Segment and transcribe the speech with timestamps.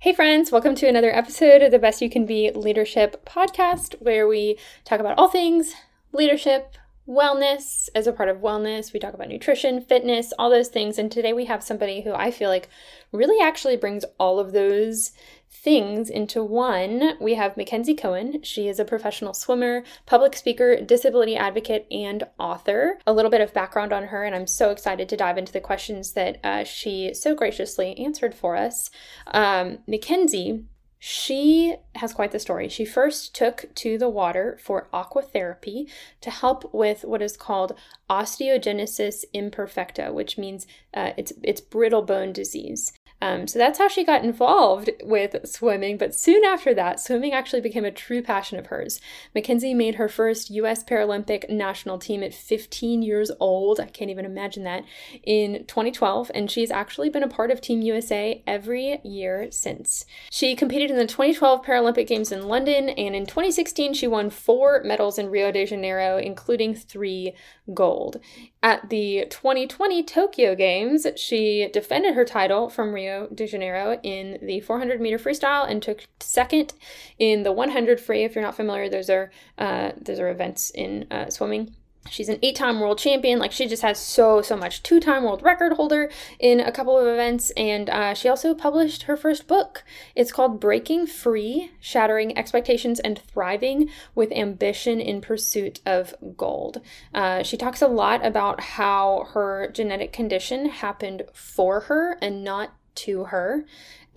[0.00, 4.28] Hey, friends, welcome to another episode of the Best You Can Be Leadership podcast, where
[4.28, 5.74] we talk about all things
[6.12, 6.76] leadership,
[7.08, 8.92] wellness as a part of wellness.
[8.92, 10.98] We talk about nutrition, fitness, all those things.
[10.98, 12.68] And today we have somebody who I feel like
[13.10, 15.10] really actually brings all of those
[15.50, 17.14] things into one.
[17.20, 18.44] We have McKenzie Coan.
[18.44, 22.98] She is a professional swimmer, public speaker, disability advocate, and author.
[23.06, 25.60] A little bit of background on her, and I'm so excited to dive into the
[25.60, 28.90] questions that uh, she so graciously answered for us.
[29.28, 30.64] Um, McKenzie
[31.00, 32.68] she has quite the story.
[32.68, 35.88] She first took to the water for aquatherapy
[36.20, 37.74] to help with what is called
[38.10, 42.92] osteogenesis imperfecta, which means uh, it's it's brittle bone disease.
[43.20, 45.98] Um, so that's how she got involved with swimming.
[45.98, 49.00] But soon after that, swimming actually became a true passion of hers.
[49.34, 50.84] Mackenzie made her first U.S.
[50.84, 53.80] Paralympic national team at 15 years old.
[53.80, 54.84] I can't even imagine that
[55.24, 60.04] in 2012, and she's actually been a part of Team USA every year since.
[60.30, 64.82] She competed in the 2012 Paralympic Games in London, and in 2016, she won four
[64.84, 67.34] medals in Rio de Janeiro, including three
[67.74, 68.20] gold.
[68.62, 74.58] At the 2020 Tokyo Games, she defended her title from Rio de Janeiro in the
[74.60, 76.74] 400 meter freestyle and took second
[77.20, 78.24] in the 100 free.
[78.24, 81.76] If you're not familiar, those are uh, those are events in uh, swimming.
[82.10, 83.38] She's an eight time world champion.
[83.38, 84.82] Like, she just has so, so much.
[84.82, 87.50] Two time world record holder in a couple of events.
[87.56, 89.84] And uh, she also published her first book.
[90.14, 96.80] It's called Breaking Free Shattering Expectations and Thriving with Ambition in Pursuit of Gold.
[97.14, 102.72] Uh, she talks a lot about how her genetic condition happened for her and not
[102.94, 103.64] to her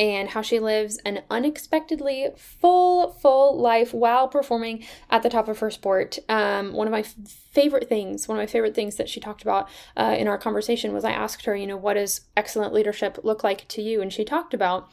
[0.02, 5.60] and how she lives an unexpectedly full, full life while performing at the top of
[5.60, 6.18] her sport.
[6.28, 7.14] Um, one of my f-
[7.52, 10.92] favorite things, one of my favorite things that she talked about uh, in our conversation
[10.92, 14.02] was I asked her, you know, what does excellent leadership look like to you?
[14.02, 14.90] And she talked about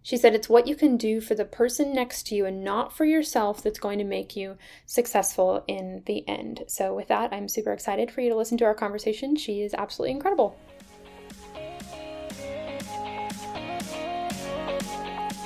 [0.00, 2.96] she said it's what you can do for the person next to you and not
[2.96, 6.64] for yourself that's going to make you successful in the end.
[6.68, 9.36] So, with that, I'm super excited for you to listen to our conversation.
[9.36, 10.56] She is absolutely incredible.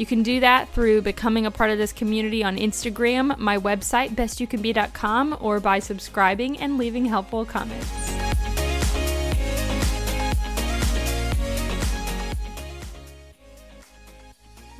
[0.00, 4.12] You can do that through becoming a part of this community on Instagram, my website,
[4.12, 7.86] bestyoucanbe.com, or by subscribing and leaving helpful comments.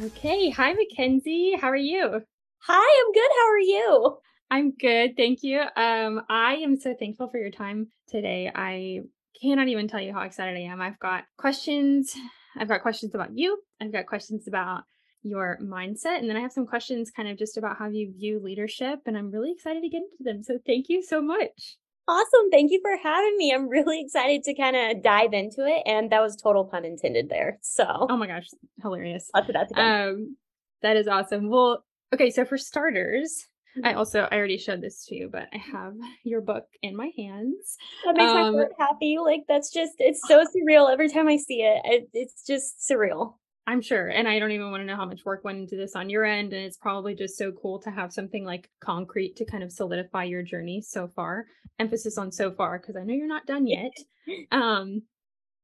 [0.03, 1.61] Okay, hi McKenzie.
[1.61, 2.23] How are you?
[2.61, 3.31] Hi, I'm good.
[3.39, 4.19] How are you?
[4.51, 5.61] I'm good, thank you.
[5.77, 8.51] Um, I am so thankful for your time today.
[8.55, 9.01] I
[9.39, 10.81] cannot even tell you how excited I am.
[10.81, 12.15] I've got questions.
[12.57, 13.61] I've got questions about you.
[13.83, 14.85] I've got questions about
[15.23, 16.19] your mindset.
[16.19, 19.01] And then I have some questions kind of just about how you view leadership.
[19.07, 20.43] And I'm really excited to get into them.
[20.43, 21.77] So thank you so much.
[22.09, 22.51] Awesome.
[22.51, 23.53] Thank you for having me.
[23.55, 25.83] I'm really excited to kind of dive into it.
[25.87, 27.59] And that was total pun intended there.
[27.63, 28.49] So, oh my gosh,
[28.83, 29.31] hilarious.
[29.35, 30.37] I'll put that Um,
[30.83, 31.51] that is awesome.
[31.51, 32.31] Well, okay.
[32.31, 33.99] So, for starters, I mm-hmm.
[33.99, 35.95] also I already showed this to you, but I have
[36.25, 37.77] your book in my hands.
[38.05, 39.19] That makes um, my heart happy.
[39.23, 41.81] Like that's just it's so surreal every time I see it.
[41.85, 42.09] it.
[42.13, 43.35] It's just surreal.
[43.67, 44.09] I'm sure.
[44.09, 46.25] And I don't even want to know how much work went into this on your
[46.25, 46.53] end.
[46.53, 50.25] And it's probably just so cool to have something like concrete to kind of solidify
[50.25, 51.47] your journey so far.
[51.79, 53.93] Emphasis on so far, because I know you're not done yet.
[54.53, 55.03] um,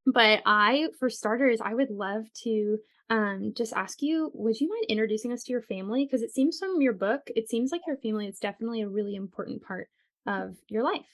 [0.07, 4.87] but I, for starters, I would love to um, just ask you would you mind
[4.89, 6.05] introducing us to your family?
[6.05, 9.15] Because it seems from your book, it seems like your family is definitely a really
[9.15, 9.89] important part
[10.27, 11.07] of your life.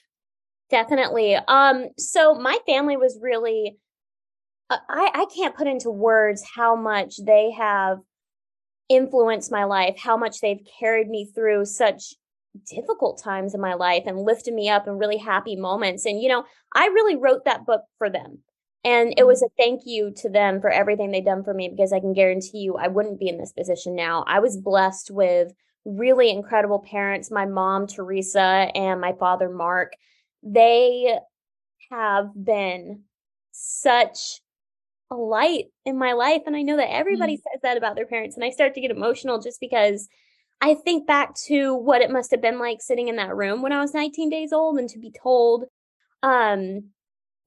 [0.71, 1.37] Definitely.
[1.37, 3.77] Um, so my family was really
[4.89, 7.99] I, I can't put into words how much they have
[8.89, 12.15] influenced my life, how much they've carried me through such
[12.69, 16.05] difficult times in my life and lifted me up in really happy moments.
[16.05, 16.45] And, you know,
[16.75, 18.41] I really wrote that book for them.
[18.85, 19.47] And it was mm-hmm.
[19.47, 22.59] a thank you to them for everything they've done for me because I can guarantee
[22.59, 24.25] you I wouldn't be in this position now.
[24.27, 25.53] I was blessed with
[25.85, 29.93] really incredible parents, my mom, Teresa, and my father, Mark.
[30.43, 31.17] They
[31.91, 33.05] have been
[33.53, 34.42] such
[35.13, 36.43] a light in my life.
[36.47, 37.43] And I know that everybody mm.
[37.43, 38.37] says that about their parents.
[38.37, 40.09] And I start to get emotional just because
[40.61, 43.73] I think back to what it must have been like sitting in that room when
[43.73, 45.65] I was 19 days old and to be told,
[46.23, 46.85] um,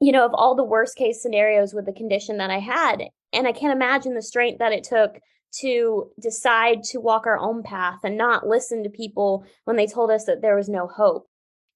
[0.01, 3.03] you know, of all the worst case scenarios with the condition that I had.
[3.33, 5.19] And I can't imagine the strength that it took
[5.61, 10.11] to decide to walk our own path and not listen to people when they told
[10.11, 11.27] us that there was no hope.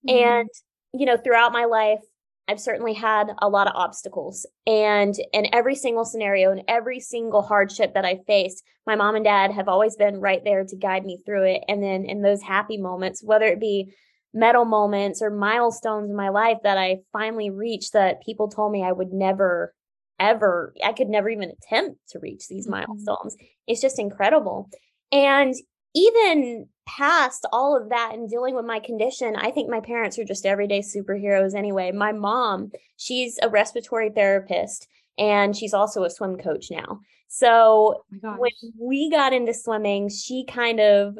[0.08, 0.24] Mm-hmm.
[0.24, 0.50] And,
[0.94, 2.04] you know, throughout my life,
[2.50, 4.48] I've certainly had a lot of obstacles.
[4.66, 9.24] And in every single scenario and every single hardship that I faced, my mom and
[9.24, 11.64] dad have always been right there to guide me through it.
[11.68, 13.94] And then in those happy moments, whether it be
[14.34, 18.84] medal moments or milestones in my life that I finally reached that people told me
[18.84, 19.76] I would never
[20.20, 22.92] ever I could never even attempt to reach these mm-hmm.
[22.92, 23.38] milestones.
[23.68, 24.70] It's just incredible.
[25.12, 25.54] And
[25.94, 30.26] even past all of that and dealing with my condition, I think my parents are
[30.26, 31.92] just everyday superheroes anyway.
[31.92, 34.88] My mom, she's a respiratory therapist
[35.18, 37.02] and she's also a swim coach now.
[37.28, 41.20] So oh when we got into swimming, she kind of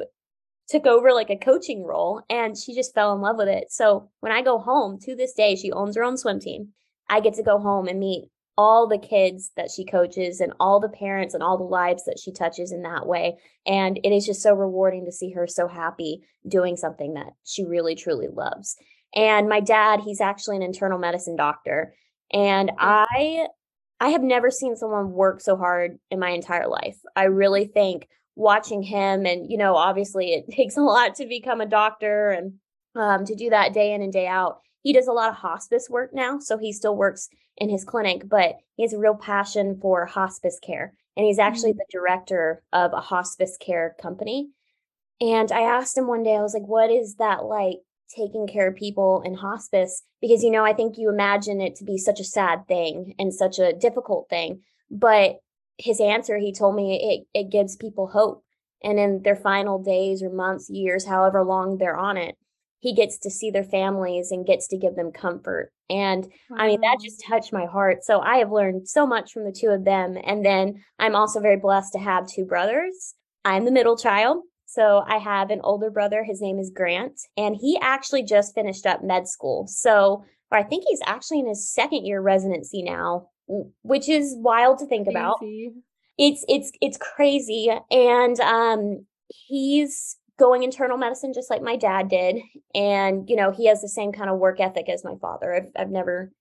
[0.68, 3.70] took over like a coaching role and she just fell in love with it.
[3.70, 6.68] So when I go home to this day, she owns her own swim team.
[7.08, 10.80] I get to go home and meet all the kids that she coaches and all
[10.80, 13.36] the parents and all the lives that she touches in that way.
[13.66, 17.64] And it is just so rewarding to see her so happy doing something that she
[17.64, 18.76] really, truly loves.
[19.14, 21.94] And my dad, he's actually an internal medicine doctor.
[22.32, 23.46] And I
[24.02, 26.96] I have never seen someone work so hard in my entire life.
[27.14, 31.60] I really think watching him and you know obviously it takes a lot to become
[31.60, 32.54] a doctor and
[32.96, 35.88] um, to do that day in and day out he does a lot of hospice
[35.88, 39.78] work now so he still works in his clinic but he has a real passion
[39.80, 41.78] for hospice care and he's actually mm-hmm.
[41.78, 44.48] the director of a hospice care company
[45.20, 47.78] and i asked him one day i was like what is that like
[48.14, 51.84] taking care of people in hospice because you know i think you imagine it to
[51.84, 54.60] be such a sad thing and such a difficult thing
[54.90, 55.40] but
[55.80, 58.44] his answer, he told me it, it gives people hope.
[58.82, 62.36] And in their final days or months, years, however long they're on it,
[62.80, 65.72] he gets to see their families and gets to give them comfort.
[65.88, 66.56] And wow.
[66.58, 68.04] I mean, that just touched my heart.
[68.04, 70.16] So I have learned so much from the two of them.
[70.24, 73.14] And then I'm also very blessed to have two brothers.
[73.44, 74.42] I'm the middle child.
[74.66, 76.24] So I have an older brother.
[76.24, 79.66] His name is Grant, and he actually just finished up med school.
[79.66, 83.30] So, or I think he's actually in his second year residency now
[83.82, 85.18] which is wild to think crazy.
[85.18, 85.38] about.
[86.18, 92.36] It's it's it's crazy, and um, he's going internal medicine just like my dad did,
[92.74, 95.54] and you know he has the same kind of work ethic as my father.
[95.54, 96.32] I've I've never.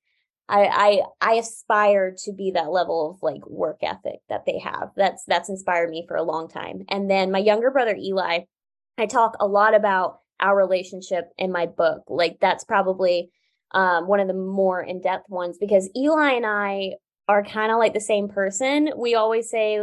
[0.51, 4.89] I, I I aspire to be that level of like work ethic that they have.
[4.95, 6.85] That's that's inspired me for a long time.
[6.89, 8.39] And then my younger brother Eli,
[8.97, 12.01] I talk a lot about our relationship in my book.
[12.07, 13.29] Like that's probably
[13.73, 16.93] um, one of the more in depth ones because Eli and I
[17.27, 18.89] are kind of like the same person.
[18.97, 19.79] We always say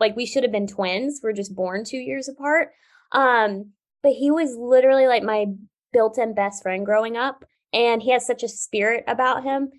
[0.00, 1.20] like we should have been twins.
[1.22, 2.70] We're just born two years apart.
[3.12, 3.72] Um,
[4.02, 5.46] but he was literally like my
[5.92, 9.70] built-in best friend growing up, and he has such a spirit about him.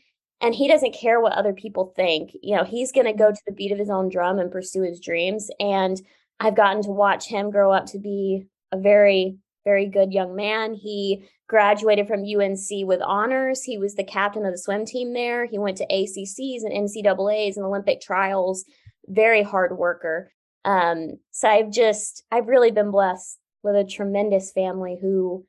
[0.42, 2.32] And he doesn't care what other people think.
[2.42, 4.84] You know, he's going to go to the beat of his own drum and pursue
[4.84, 5.50] his dreams.
[5.60, 6.02] And
[6.40, 10.74] I've gotten to watch him grow up to be a very very good young man.
[10.74, 13.64] He graduated from UNC with honors.
[13.64, 15.46] He was the captain of the swim team there.
[15.46, 18.66] He went to ACCs and NCAAs and Olympic trials.
[19.08, 20.32] Very hard worker.
[20.66, 25.46] Um, so I've just, I've really been blessed with a tremendous family who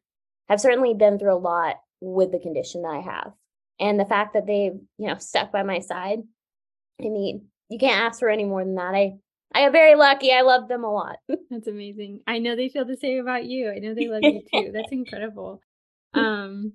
[0.48, 3.32] have certainly been through a lot with the condition that I have.
[3.78, 6.18] And the fact that they've, you know, stuck by my side.
[7.00, 8.94] I mean, you can't ask for any more than that.
[8.94, 9.14] I
[9.52, 10.32] I am very lucky.
[10.32, 11.16] I love them a lot.
[11.50, 12.20] That's amazing.
[12.26, 13.70] I know they feel the same about you.
[13.70, 14.70] I know they love you too.
[14.72, 15.60] That's incredible.
[16.14, 16.74] Um,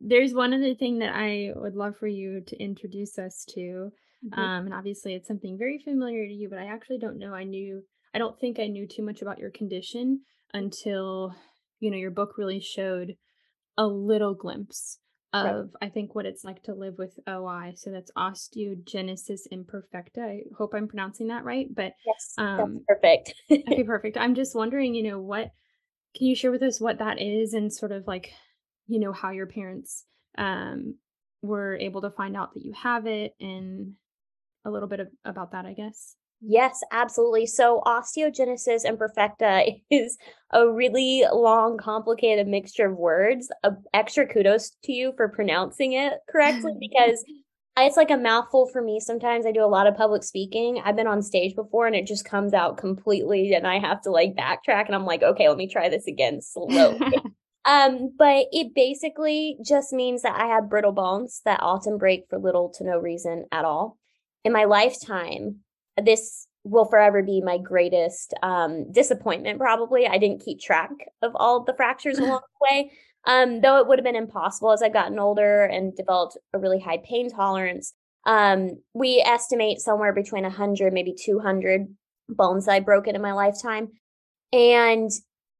[0.00, 3.92] there's one other thing that I would love for you to introduce us to.
[4.24, 4.40] Mm-hmm.
[4.40, 7.34] Um, and obviously it's something very familiar to you, but I actually don't know.
[7.34, 7.82] I knew,
[8.14, 10.20] I don't think I knew too much about your condition
[10.54, 11.34] until,
[11.80, 13.16] you know, your book really showed
[13.76, 14.98] a little glimpse
[15.32, 15.88] of right.
[15.88, 17.72] I think what it's like to live with OI.
[17.74, 20.18] So that's osteogenesis imperfecta.
[20.18, 21.66] I hope I'm pronouncing that right.
[21.74, 23.34] But yes, um, that's perfect.
[23.50, 24.18] okay, perfect.
[24.18, 25.50] I'm just wondering, you know, what
[26.14, 28.32] can you share with us what that is and sort of like,
[28.86, 30.04] you know, how your parents
[30.38, 30.96] um
[31.42, 33.94] were able to find out that you have it and
[34.64, 36.16] a little bit of, about that, I guess.
[36.44, 37.46] Yes, absolutely.
[37.46, 40.18] So osteogenesis imperfecta is
[40.50, 43.48] a really long, complicated mixture of words.
[43.62, 47.24] Uh, extra kudos to you for pronouncing it correctly because
[47.78, 48.98] it's like a mouthful for me.
[48.98, 50.82] Sometimes I do a lot of public speaking.
[50.84, 54.10] I've been on stage before and it just comes out completely and I have to
[54.10, 57.00] like backtrack and I'm like, okay, let me try this again slowly.
[57.64, 62.38] um, but it basically just means that I have brittle bones that often break for
[62.38, 63.96] little to no reason at all.
[64.44, 65.60] In my lifetime,
[66.02, 71.64] this will forever be my greatest um, disappointment probably i didn't keep track of all
[71.64, 72.92] the fractures along the way
[73.26, 76.78] um, though it would have been impossible as i've gotten older and developed a really
[76.78, 77.94] high pain tolerance
[78.26, 81.88] um, we estimate somewhere between 100 maybe 200
[82.28, 83.88] bones that I broken in my lifetime.
[84.52, 85.10] And,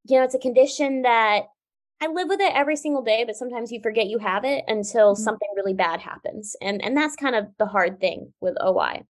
[0.05, 1.45] you know, it's a condition that
[2.03, 5.15] I live with it every single day, but sometimes you forget you have it until
[5.15, 5.23] mm-hmm.
[5.23, 6.57] something really bad happens.
[6.61, 9.05] And and that's kind of the hard thing with OI.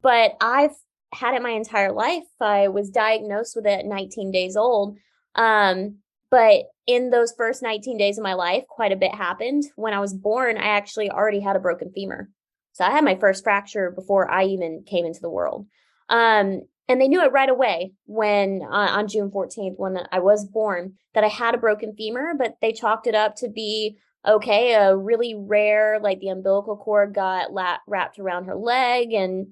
[0.00, 0.76] But I've
[1.12, 2.22] had it my entire life.
[2.40, 4.96] I was diagnosed with it at 19 days old.
[5.34, 5.98] Um,
[6.30, 9.64] but in those first 19 days of my life, quite a bit happened.
[9.74, 12.28] When I was born, I actually already had a broken femur.
[12.74, 15.66] So I had my first fracture before I even came into the world.
[16.08, 20.44] Um, and they knew it right away when uh, on June 14th, when I was
[20.46, 24.74] born, that I had a broken femur, but they chalked it up to be okay,
[24.74, 29.48] a really rare, like the umbilical cord got la- wrapped around her leg and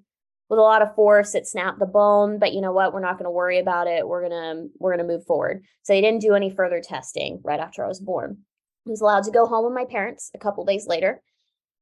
[0.48, 2.92] with a lot of force it snapped the bone but you know what?
[2.92, 4.06] We're not going to worry about it.
[4.06, 5.62] We're going to we're going to move forward.
[5.82, 8.38] So they didn't do any further testing right after i was born.
[8.86, 11.22] I was allowed to go home with my parents a couple days later.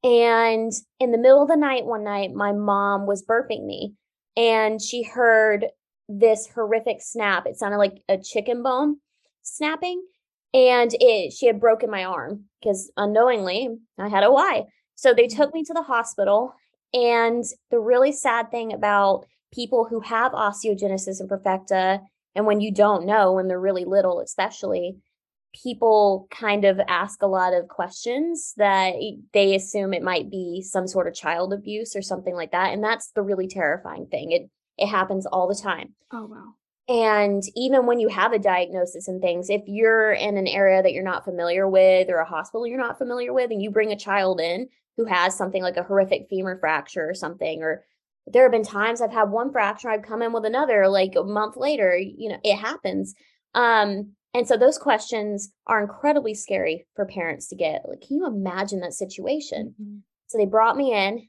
[0.04, 3.94] And in the middle of the night one night my mom was burping me
[4.37, 5.67] and she heard
[6.09, 8.97] this horrific snap it sounded like a chicken bone
[9.43, 10.03] snapping
[10.53, 14.65] and it she had broken my arm because unknowingly i had a Y.
[14.95, 15.37] so they mm-hmm.
[15.37, 16.55] took me to the hospital
[16.93, 22.01] and the really sad thing about people who have osteogenesis imperfecta,
[22.35, 24.97] and when you don't know, when they're really little, especially,
[25.52, 28.94] people kind of ask a lot of questions that
[29.32, 32.73] they assume it might be some sort of child abuse or something like that.
[32.73, 34.32] And that's the really terrifying thing.
[34.32, 35.94] It it happens all the time.
[36.12, 36.54] Oh wow.
[36.88, 40.92] And even when you have a diagnosis and things, if you're in an area that
[40.92, 43.97] you're not familiar with or a hospital you're not familiar with, and you bring a
[43.97, 47.85] child in who has something like a horrific femur fracture or something, or
[48.26, 51.25] there have been times I've had one fracture, I've come in with another like a
[51.25, 53.14] month later, you know, it happens.
[53.54, 57.83] Um, and so those questions are incredibly scary for parents to get.
[57.89, 59.75] Like, can you imagine that situation?
[59.81, 59.99] Mm-hmm.
[60.29, 61.29] So they brought me in,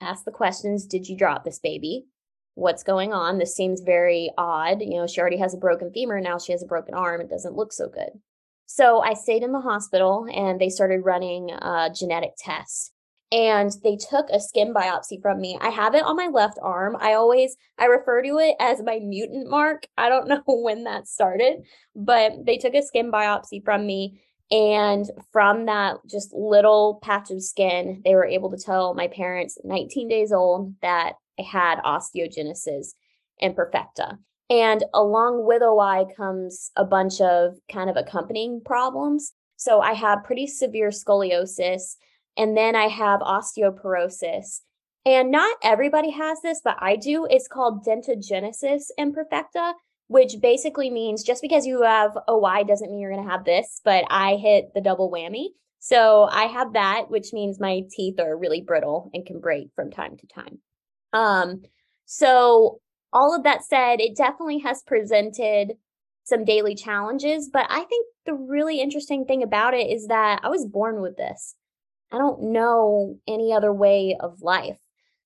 [0.00, 2.06] asked the questions Did you drop this baby?
[2.54, 3.38] What's going on?
[3.38, 4.82] This seems very odd.
[4.82, 6.20] You know, she already has a broken femur.
[6.20, 7.20] Now she has a broken arm.
[7.20, 8.10] It doesn't look so good.
[8.66, 12.92] So I stayed in the hospital and they started running a genetic tests
[13.32, 15.58] and they took a skin biopsy from me.
[15.60, 16.96] I have it on my left arm.
[16.98, 19.84] I always I refer to it as my mutant mark.
[19.96, 21.62] I don't know when that started,
[21.94, 24.20] but they took a skin biopsy from me
[24.50, 29.58] and from that just little patch of skin, they were able to tell my parents
[29.62, 32.94] 19 days old that I had osteogenesis
[33.40, 34.18] imperfecta.
[34.48, 39.32] And along with OI comes a bunch of kind of accompanying problems.
[39.54, 41.94] So I have pretty severe scoliosis.
[42.36, 44.60] And then I have osteoporosis.
[45.06, 47.26] And not everybody has this, but I do.
[47.28, 49.74] It's called dentinogenesis imperfecta,
[50.08, 53.80] which basically means just because you have OI doesn't mean you're going to have this,
[53.84, 55.48] but I hit the double whammy.
[55.78, 59.90] So I have that, which means my teeth are really brittle and can break from
[59.90, 60.58] time to time.
[61.14, 61.62] Um,
[62.04, 62.80] so
[63.12, 65.72] all of that said, it definitely has presented
[66.24, 70.48] some daily challenges, but I think the really interesting thing about it is that I
[70.48, 71.54] was born with this.
[72.12, 74.78] I don't know any other way of life.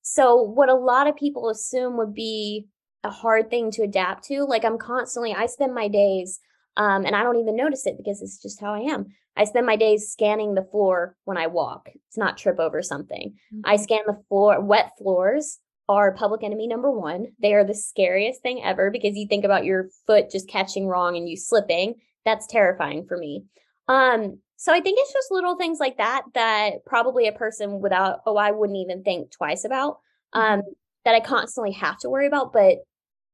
[0.02, 2.66] So, what a lot of people assume would be
[3.02, 6.40] a hard thing to adapt to, like I'm constantly, I spend my days,
[6.76, 9.06] um, and I don't even notice it because it's just how I am.
[9.36, 11.88] I spend my days scanning the floor when I walk.
[12.08, 13.34] It's not trip over something.
[13.52, 13.60] Mm-hmm.
[13.64, 17.26] I scan the floor, wet floors are public enemy number one.
[17.40, 21.16] They are the scariest thing ever because you think about your foot just catching wrong
[21.16, 21.96] and you slipping.
[22.24, 23.44] That's terrifying for me.
[23.88, 28.20] Um, so I think it's just little things like that that probably a person without
[28.24, 29.98] oh I wouldn't even think twice about
[30.34, 30.60] mm-hmm.
[30.60, 30.62] um
[31.04, 32.78] that I constantly have to worry about but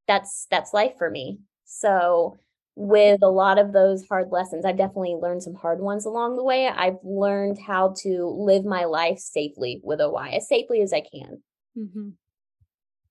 [0.08, 1.38] that's that's life for me.
[1.66, 2.36] So
[2.74, 6.42] with a lot of those hard lessons, I've definitely learned some hard ones along the
[6.42, 6.66] way.
[6.66, 11.42] I've learned how to live my life safely with OI as safely as I can.
[11.78, 12.08] Mm-hmm.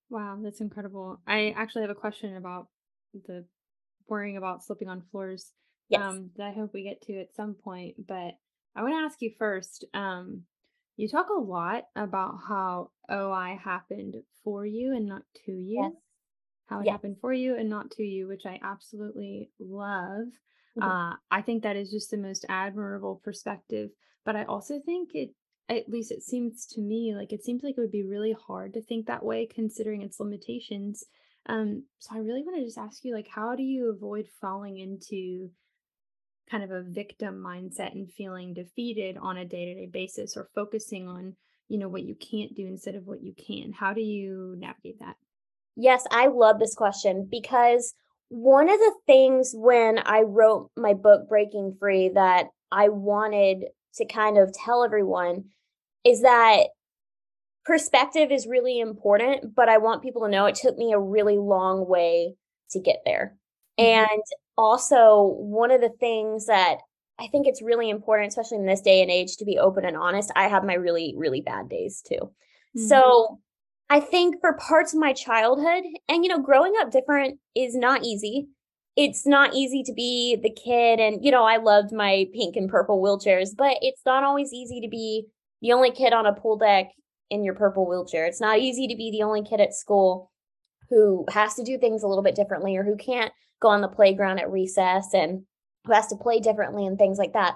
[0.10, 1.22] Wow, that's incredible.
[1.26, 2.68] I actually have a question about
[3.14, 3.46] the
[4.10, 5.54] worrying about slipping on floors
[5.90, 6.02] yes.
[6.02, 7.96] um, that I hope we get to at some point.
[8.08, 8.38] But
[8.76, 9.86] I want to ask you first.
[9.94, 10.44] Um,
[11.00, 15.82] you talk a lot about how OI happened for you and not to you.
[15.84, 15.94] Yes.
[16.68, 16.92] How it yes.
[16.92, 20.28] happened for you and not to you, which I absolutely love.
[20.78, 20.84] Mm-hmm.
[20.84, 23.92] Uh, I think that is just the most admirable perspective.
[24.26, 25.30] But I also think it,
[25.70, 28.74] at least it seems to me, like it seems like it would be really hard
[28.74, 31.06] to think that way considering its limitations.
[31.46, 34.78] Um, so I really want to just ask you, like, how do you avoid falling
[34.78, 35.50] into
[36.50, 41.36] kind of a victim mindset and feeling defeated on a day-to-day basis or focusing on
[41.68, 45.00] you know what you can't do instead of what you can how do you navigate
[45.00, 45.16] that
[45.76, 47.94] yes i love this question because
[48.30, 54.06] one of the things when i wrote my book breaking free that i wanted to
[54.06, 55.44] kind of tell everyone
[56.04, 56.68] is that
[57.70, 61.38] perspective is really important, but I want people to know it took me a really
[61.38, 62.34] long way
[62.72, 63.38] to get there.
[63.80, 64.12] Mm-hmm.
[64.12, 64.22] And
[64.60, 66.80] also, one of the things that
[67.18, 69.96] I think it's really important, especially in this day and age, to be open and
[69.96, 70.32] honest.
[70.36, 72.16] I have my really, really bad days too.
[72.16, 72.88] Mm-hmm.
[72.88, 73.40] So
[73.90, 78.04] I think for parts of my childhood, and you know, growing up different is not
[78.04, 78.50] easy.
[78.98, 82.70] It's not easy to be the kid, and you know, I loved my pink and
[82.70, 85.26] purple wheelchairs, but it's not always easy to be
[85.62, 86.92] the only kid on a pool deck
[87.30, 88.26] in your purple wheelchair.
[88.26, 90.32] It's not easy to be the only kid at school
[90.90, 93.88] who has to do things a little bit differently or who can't go on the
[93.88, 95.44] playground at recess and
[95.86, 97.56] who has to play differently and things like that.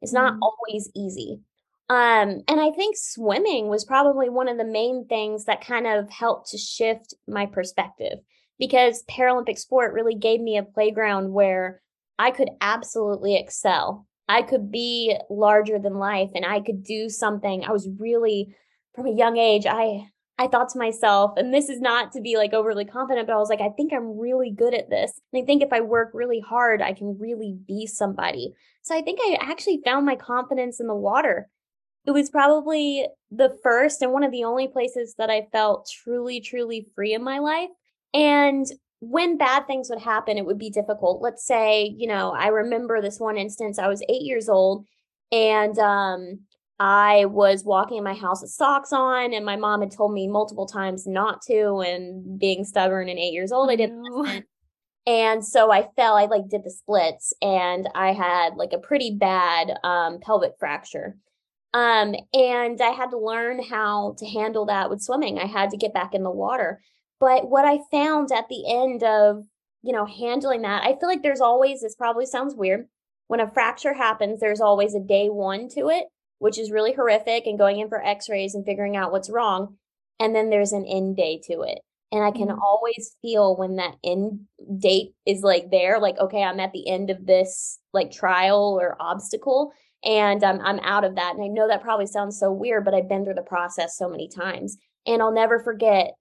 [0.00, 0.42] It's not mm-hmm.
[0.42, 1.40] always easy.
[1.88, 6.08] Um, and I think swimming was probably one of the main things that kind of
[6.10, 8.18] helped to shift my perspective
[8.58, 11.82] because Paralympic sport really gave me a playground where
[12.18, 14.06] I could absolutely excel.
[14.28, 17.64] I could be larger than life and I could do something.
[17.64, 18.54] I was really
[18.94, 20.06] from a young age, I
[20.38, 23.38] I thought to myself, and this is not to be like overly confident, but I
[23.38, 25.20] was like, I think I'm really good at this.
[25.32, 28.52] And I think if I work really hard, I can really be somebody.
[28.82, 31.48] So I think I actually found my confidence in the water.
[32.06, 36.40] It was probably the first and one of the only places that I felt truly,
[36.40, 37.70] truly free in my life.
[38.12, 38.66] And
[39.00, 41.22] when bad things would happen, it would be difficult.
[41.22, 44.86] Let's say, you know, I remember this one instance, I was eight years old
[45.30, 46.40] and um
[46.84, 50.26] I was walking in my house with socks on, and my mom had told me
[50.26, 51.78] multiple times not to.
[51.78, 54.44] And being stubborn and eight years old, I didn't listen.
[55.06, 56.16] And so I fell.
[56.16, 61.16] I like did the splits, and I had like a pretty bad um, pelvic fracture.
[61.72, 65.38] Um, and I had to learn how to handle that with swimming.
[65.38, 66.80] I had to get back in the water.
[67.20, 69.44] But what I found at the end of
[69.82, 71.80] you know handling that, I feel like there's always.
[71.80, 72.86] This probably sounds weird.
[73.28, 76.06] When a fracture happens, there's always a day one to it
[76.42, 79.76] which is really horrific, and going in for x rays and figuring out what's wrong.
[80.18, 81.78] And then there's an end day to it.
[82.10, 82.58] And I can mm-hmm.
[82.60, 84.40] always feel when that end
[84.78, 88.96] date is like there, like, okay, I'm at the end of this like trial or
[89.00, 89.72] obstacle
[90.04, 91.36] and um, I'm out of that.
[91.36, 94.08] And I know that probably sounds so weird, but I've been through the process so
[94.08, 94.76] many times.
[95.06, 96.14] And I'll never forget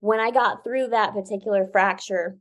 [0.00, 2.38] when I got through that particular fracture,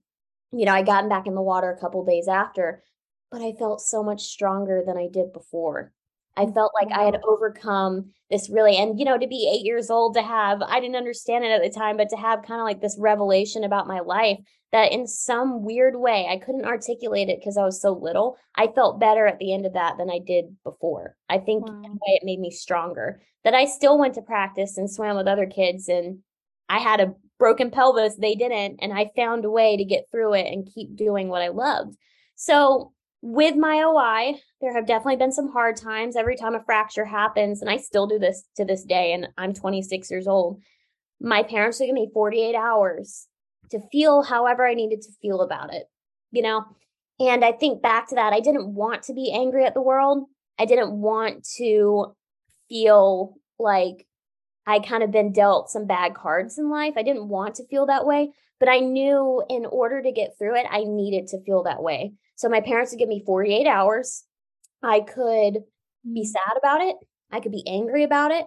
[0.53, 2.81] you know, I gotten back in the water a couple days after,
[3.29, 5.91] but I felt so much stronger than I did before.
[6.37, 7.29] I felt like I had mm-hmm.
[7.29, 10.95] overcome this really, and you know, to be eight years old, to have, I didn't
[10.95, 13.99] understand it at the time, but to have kind of like this revelation about my
[13.99, 14.39] life
[14.71, 18.37] that in some weird way, I couldn't articulate it because I was so little.
[18.55, 21.15] I felt better at the end of that than I did before.
[21.29, 21.81] I think wow.
[21.81, 23.21] way it made me stronger.
[23.43, 26.19] That I still went to practice and swam with other kids, and
[26.67, 30.33] I had a broken pelvis, they didn't, and I found a way to get through
[30.33, 31.95] it and keep doing what I loved.
[32.35, 32.91] So
[33.25, 37.59] with my OI, there have definitely been some hard times every time a fracture happens,
[37.59, 40.61] and I still do this to this day, and I'm 26 years old.
[41.19, 43.25] My parents would give me 48 hours
[43.71, 45.85] to feel however I needed to feel about it,
[46.31, 46.65] you know?
[47.19, 50.25] And I think back to that, I didn't want to be angry at the world.
[50.59, 52.15] I didn't want to
[52.69, 54.05] feel like
[54.67, 56.93] I kind of been dealt some bad cards in life.
[56.95, 60.57] I didn't want to feel that way, but I knew in order to get through
[60.57, 62.13] it, I needed to feel that way.
[62.35, 64.23] So my parents would give me 48 hours.
[64.83, 65.63] I could
[66.03, 66.25] be mm.
[66.25, 66.95] sad about it.
[67.31, 68.45] I could be angry about it.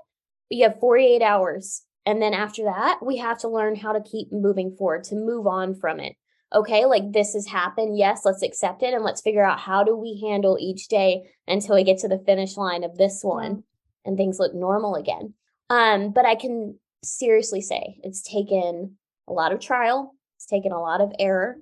[0.48, 1.82] But you have 48 hours.
[2.06, 5.46] And then after that, we have to learn how to keep moving forward, to move
[5.46, 6.16] on from it.
[6.54, 7.98] Okay, like this has happened.
[7.98, 11.74] Yes, let's accept it and let's figure out how do we handle each day until
[11.74, 13.64] we get to the finish line of this one
[14.06, 15.34] and things look normal again.
[15.68, 18.96] Um, but I can seriously say it's taken
[19.28, 21.58] a lot of trial, it's taken a lot of error,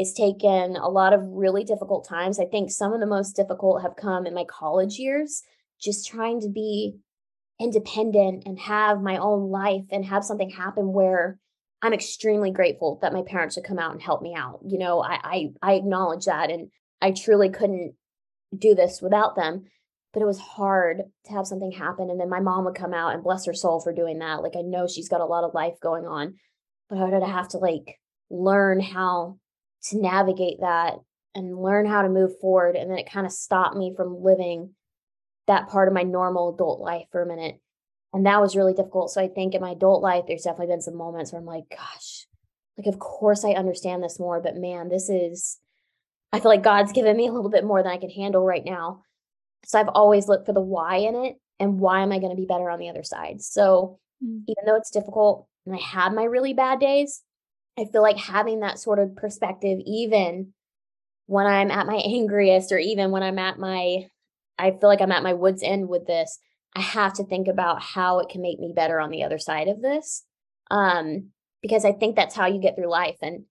[0.00, 2.40] it's taken a lot of really difficult times.
[2.40, 5.42] I think some of the most difficult have come in my college years,
[5.78, 6.94] just trying to be
[7.60, 11.38] independent and have my own life and have something happen where
[11.82, 14.60] I'm extremely grateful that my parents would come out and help me out.
[14.66, 16.70] You know, I I, I acknowledge that and
[17.02, 17.92] I truly couldn't
[18.56, 19.64] do this without them.
[20.14, 22.08] But it was hard to have something happen.
[22.08, 24.42] And then my mom would come out and bless her soul for doing that.
[24.42, 26.36] Like I know she's got a lot of life going on,
[26.88, 29.36] but I would have to like learn how
[29.84, 30.94] to navigate that
[31.34, 32.76] and learn how to move forward.
[32.76, 34.70] And then it kind of stopped me from living
[35.46, 37.60] that part of my normal adult life for a minute.
[38.12, 39.10] And that was really difficult.
[39.10, 41.64] So I think in my adult life, there's definitely been some moments where I'm like,
[41.70, 42.26] gosh,
[42.76, 45.58] like, of course I understand this more, but man, this is,
[46.32, 48.64] I feel like God's given me a little bit more than I can handle right
[48.64, 49.02] now.
[49.64, 52.40] So I've always looked for the why in it and why am I going to
[52.40, 53.42] be better on the other side.
[53.42, 54.42] So mm.
[54.46, 57.22] even though it's difficult and I had my really bad days,
[57.78, 60.52] I feel like having that sort of perspective, even
[61.26, 64.06] when I'm at my angriest or even when I'm at my,
[64.58, 66.38] I feel like I'm at my wood's end with this,
[66.74, 69.68] I have to think about how it can make me better on the other side
[69.68, 70.24] of this.
[70.70, 71.30] Um,
[71.62, 73.16] because I think that's how you get through life.
[73.22, 73.44] And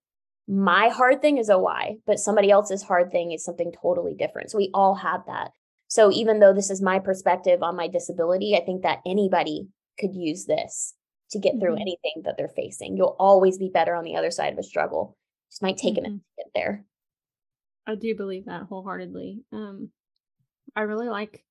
[0.47, 4.49] my hard thing is OI, but somebody else's hard thing is something totally different.
[4.49, 5.51] So we all have that.
[5.87, 9.67] So even though this is my perspective on my disability, I think that anybody
[9.99, 10.95] could use this
[11.31, 11.81] to get through mm-hmm.
[11.81, 12.97] anything that they're facing.
[12.97, 15.17] You'll always be better on the other side of a struggle.
[15.47, 16.05] It just might take mm-hmm.
[16.05, 16.85] a minute to get there.
[17.87, 19.43] I do believe that wholeheartedly.
[19.51, 19.89] Um,
[20.75, 21.43] I really like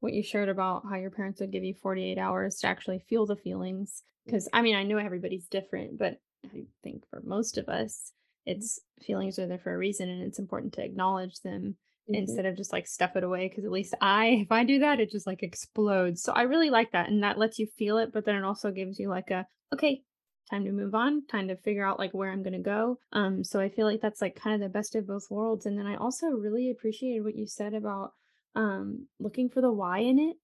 [0.00, 3.26] what you shared about how your parents would give you 48 hours to actually feel
[3.26, 4.02] the feelings.
[4.24, 8.12] Because I mean, I know everybody's different, but I think for most of us,
[8.44, 11.76] it's feelings are there for a reason and it's important to acknowledge them
[12.08, 12.14] mm-hmm.
[12.14, 13.48] instead of just like stuff it away.
[13.48, 16.22] Because at least I, if I do that, it just like explodes.
[16.22, 17.08] So I really like that.
[17.08, 20.02] And that lets you feel it, but then it also gives you like a, okay,
[20.50, 22.98] time to move on, time to figure out like where I'm going to go.
[23.12, 25.78] Um so I feel like that's like kind of the best of both worlds and
[25.78, 28.12] then I also really appreciated what you said about
[28.54, 30.36] um looking for the why in it.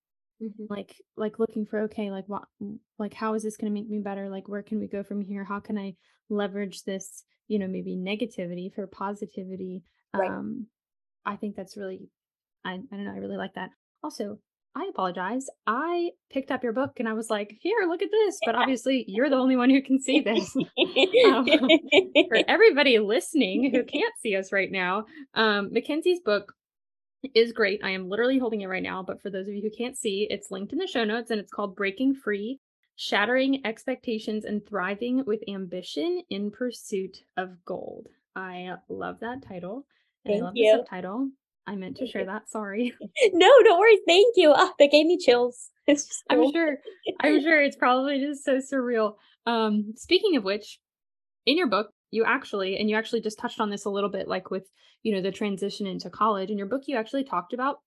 [0.42, 0.64] Mm-hmm.
[0.68, 2.44] Like like looking for okay, like what
[2.98, 4.29] like how is this going to make me better?
[4.29, 5.44] Like where can we go from here?
[5.44, 5.94] How can I
[6.29, 9.85] leverage this, you know, maybe negativity for positivity?
[10.14, 10.31] Right.
[10.31, 10.66] Um
[11.24, 12.08] I think that's really
[12.64, 13.70] I I don't know, I really like that.
[14.02, 14.38] Also,
[14.74, 15.46] I apologize.
[15.66, 18.38] I picked up your book and I was like, here, look at this.
[18.44, 20.56] But obviously, you're the only one who can see this.
[21.26, 21.46] um,
[22.28, 25.04] for everybody listening who can't see us right now,
[25.35, 26.54] um, McKenzie's book
[27.35, 27.80] is great.
[27.85, 29.02] I am literally holding it right now.
[29.02, 31.38] But for those of you who can't see, it's linked in the show notes and
[31.38, 32.58] it's called Breaking Free
[32.96, 38.08] Shattering Expectations and Thriving with Ambition in Pursuit of Gold.
[38.35, 39.85] I love that title.
[40.24, 40.72] And Thank I love you.
[40.72, 41.30] the subtitle.
[41.66, 42.48] I meant to share that.
[42.48, 42.94] Sorry.
[43.32, 43.98] no, don't worry.
[44.06, 44.52] Thank you.
[44.54, 45.70] Oh, that gave me chills.
[45.88, 45.96] Cool.
[46.30, 46.76] I'm sure.
[47.20, 49.14] I'm sure it's probably just so surreal.
[49.46, 50.78] Um, speaking of which,
[51.44, 54.28] in your book, you actually, and you actually just touched on this a little bit,
[54.28, 54.64] like with
[55.02, 56.50] you know the transition into college.
[56.50, 57.78] In your book, you actually talked about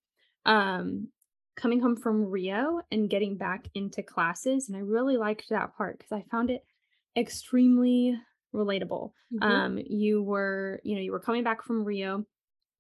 [0.46, 1.08] um,
[1.56, 5.98] coming home from Rio and getting back into classes, and I really liked that part
[5.98, 6.66] because I found it
[7.16, 8.20] extremely
[8.56, 9.12] relatable.
[9.34, 9.44] Mm-hmm.
[9.44, 12.26] Um, you were, you know, you were coming back from Rio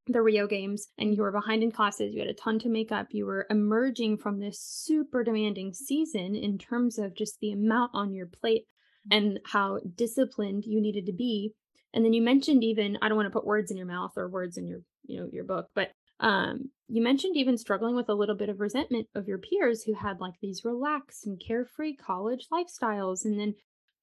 [0.07, 2.91] the Rio Games and you were behind in classes, you had a ton to make
[2.91, 7.91] up, you were emerging from this super demanding season in terms of just the amount
[7.93, 8.65] on your plate
[9.11, 11.53] and how disciplined you needed to be.
[11.93, 14.29] And then you mentioned even I don't want to put words in your mouth or
[14.29, 15.89] words in your, you know, your book, but
[16.21, 19.93] um you mentioned even struggling with a little bit of resentment of your peers who
[19.93, 23.53] had like these relaxed and carefree college lifestyles and then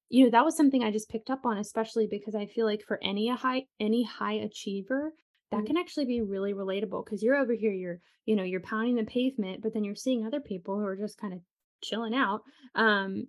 [0.09, 2.83] you know that was something i just picked up on especially because i feel like
[2.87, 5.13] for any high any high achiever
[5.51, 5.65] that mm.
[5.65, 9.03] can actually be really relatable because you're over here you're you know you're pounding the
[9.03, 11.39] pavement but then you're seeing other people who are just kind of
[11.81, 12.41] chilling out
[12.75, 13.27] um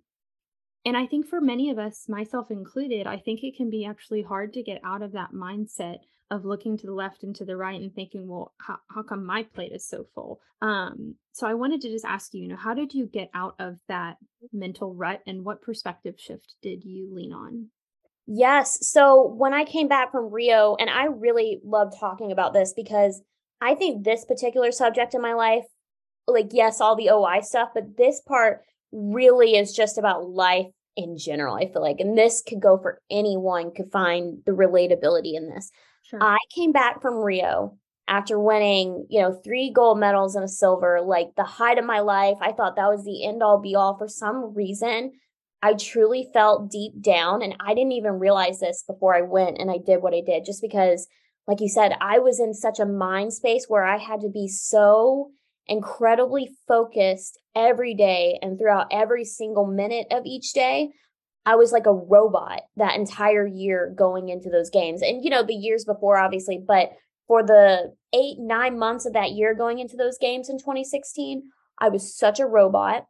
[0.85, 4.21] and i think for many of us myself included i think it can be actually
[4.21, 5.97] hard to get out of that mindset
[6.31, 9.25] of looking to the left and to the right and thinking well how, how come
[9.25, 12.55] my plate is so full um so i wanted to just ask you you know
[12.55, 14.17] how did you get out of that
[14.51, 17.67] mental rut and what perspective shift did you lean on
[18.27, 18.87] Yes.
[18.87, 23.21] So when I came back from Rio, and I really love talking about this because
[23.61, 25.63] I think this particular subject in my life,
[26.27, 28.61] like, yes, all the OI stuff, but this part
[28.91, 31.99] really is just about life in general, I feel like.
[31.99, 35.71] And this could go for anyone, could find the relatability in this.
[36.09, 36.19] Sure.
[36.21, 41.01] I came back from Rio after winning, you know, three gold medals and a silver,
[41.01, 42.37] like the height of my life.
[42.41, 45.13] I thought that was the end all be all for some reason.
[45.63, 49.71] I truly felt deep down, and I didn't even realize this before I went and
[49.71, 51.07] I did what I did, just because,
[51.47, 54.47] like you said, I was in such a mind space where I had to be
[54.47, 55.31] so
[55.65, 60.91] incredibly focused every day and throughout every single minute of each day.
[61.45, 65.01] I was like a robot that entire year going into those games.
[65.01, 66.91] And, you know, the years before, obviously, but
[67.27, 71.43] for the eight, nine months of that year going into those games in 2016,
[71.79, 73.05] I was such a robot.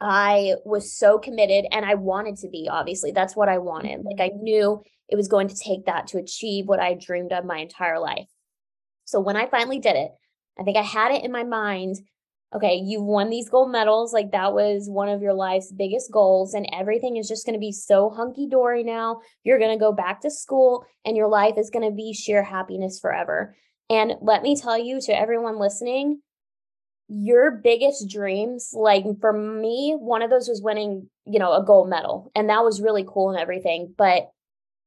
[0.00, 3.12] I was so committed and I wanted to be, obviously.
[3.12, 4.04] That's what I wanted.
[4.04, 4.42] Like I mm-hmm.
[4.42, 7.98] knew it was going to take that to achieve what I dreamed of my entire
[7.98, 8.26] life.
[9.04, 10.10] So when I finally did it,
[10.58, 11.96] I think I had it in my mind
[12.54, 14.12] okay, you've won these gold medals.
[14.12, 17.60] Like that was one of your life's biggest goals, and everything is just going to
[17.60, 19.20] be so hunky dory now.
[19.44, 22.42] You're going to go back to school, and your life is going to be sheer
[22.42, 23.56] happiness forever.
[23.90, 26.20] And let me tell you to everyone listening,
[27.08, 31.88] your biggest dreams like for me one of those was winning you know a gold
[31.88, 34.30] medal and that was really cool and everything but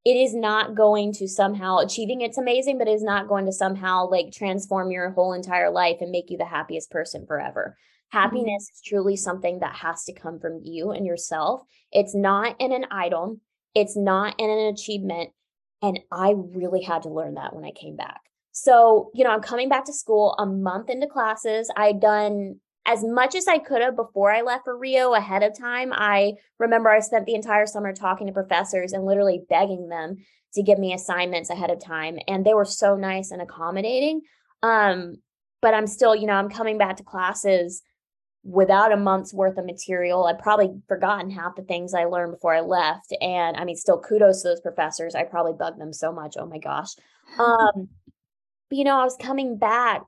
[0.04, 3.52] it is not going to somehow achieving it's amazing but it is not going to
[3.52, 7.76] somehow like transform your whole entire life and make you the happiest person forever.
[8.10, 8.74] Happiness mm-hmm.
[8.74, 11.62] is truly something that has to come from you and yourself.
[11.92, 13.38] It's not in an idol.
[13.74, 15.30] It's not in an achievement.
[15.82, 18.20] And i really had to learn that when i came back.
[18.52, 21.70] So, you know, I'm coming back to school a month into classes.
[21.76, 22.58] I'd done
[22.88, 25.92] as much as I could have before I left for Rio ahead of time.
[25.92, 30.16] I remember I spent the entire summer talking to professors and literally begging them
[30.54, 32.18] to give me assignments ahead of time.
[32.26, 34.22] And they were so nice and accommodating.
[34.62, 35.16] Um,
[35.60, 37.82] but I'm still, you know, I'm coming back to classes
[38.42, 40.24] without a month's worth of material.
[40.24, 43.14] I'd probably forgotten half the things I learned before I left.
[43.20, 45.14] And I mean, still kudos to those professors.
[45.14, 46.36] I probably bugged them so much.
[46.38, 46.88] Oh my gosh.
[47.38, 47.90] Um,
[48.70, 50.00] but, you know, I was coming back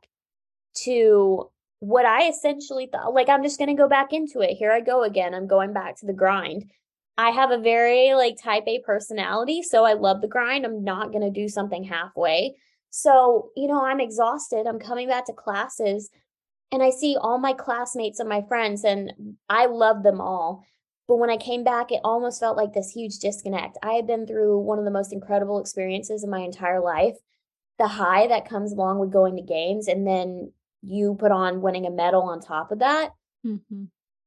[0.85, 4.57] to what I essentially thought, like, I'm just going to go back into it.
[4.57, 5.35] Here I go again.
[5.35, 6.71] I'm going back to the grind.
[7.19, 10.65] I have a very like type A personality, so I love the grind.
[10.65, 12.55] I'm not going to do something halfway.
[12.91, 14.67] So, you know, I'm exhausted.
[14.67, 16.11] I'm coming back to classes
[16.73, 19.13] and I see all my classmates and my friends, and
[19.49, 20.65] I love them all.
[21.09, 23.77] But when I came back, it almost felt like this huge disconnect.
[23.83, 27.17] I had been through one of the most incredible experiences in my entire life.
[27.79, 31.87] The high that comes along with going to games, and then you put on winning
[31.87, 33.11] a medal on top of that.
[33.47, 33.85] Mm-hmm.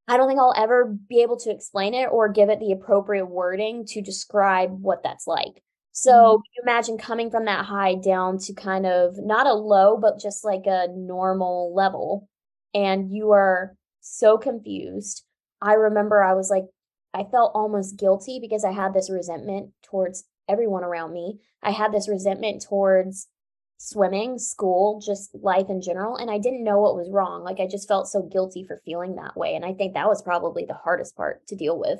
[0.08, 3.26] I don't think I'll ever be able to explain it or give it the appropriate
[3.26, 5.63] wording to describe what that's like.
[5.92, 6.42] So mm-hmm.
[6.56, 10.44] you imagine coming from that high down to kind of not a low, but just
[10.44, 12.28] like a normal level.
[12.74, 15.24] And you are so confused.
[15.62, 16.66] I remember I was like,
[17.13, 21.39] I felt almost guilty because I had this resentment towards everyone around me.
[21.62, 23.28] I had this resentment towards
[23.77, 26.15] swimming, school, just life in general.
[26.15, 27.43] And I didn't know what was wrong.
[27.43, 29.55] Like I just felt so guilty for feeling that way.
[29.55, 31.99] And I think that was probably the hardest part to deal with.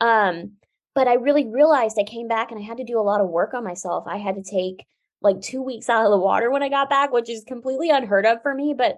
[0.00, 0.52] Um,
[0.94, 3.28] but I really realized I came back and I had to do a lot of
[3.28, 4.04] work on myself.
[4.06, 4.86] I had to take
[5.20, 8.26] like two weeks out of the water when I got back, which is completely unheard
[8.26, 8.74] of for me.
[8.76, 8.96] But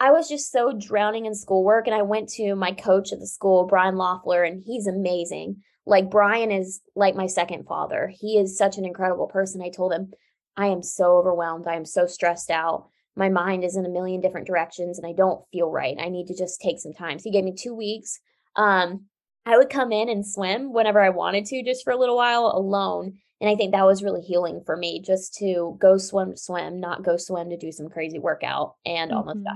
[0.00, 1.86] I was just so drowning in schoolwork.
[1.86, 5.62] And I went to my coach at the school, Brian Loeffler, and he's amazing.
[5.86, 8.12] Like Brian is like my second father.
[8.12, 9.62] He is such an incredible person.
[9.62, 10.12] I told him,
[10.56, 11.66] I am so overwhelmed.
[11.66, 12.88] I am so stressed out.
[13.14, 15.96] My mind is in a million different directions and I don't feel right.
[15.98, 17.18] I need to just take some time.
[17.18, 18.20] So he gave me two weeks.
[18.56, 19.06] Um,
[19.44, 22.52] I would come in and swim whenever I wanted to, just for a little while
[22.54, 23.18] alone.
[23.40, 26.80] And I think that was really healing for me just to go swim to swim,
[26.80, 29.18] not go swim to do some crazy workout and mm-hmm.
[29.18, 29.52] almost die.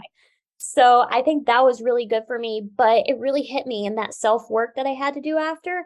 [0.59, 3.95] So I think that was really good for me, but it really hit me in
[3.95, 5.85] that self work that I had to do after.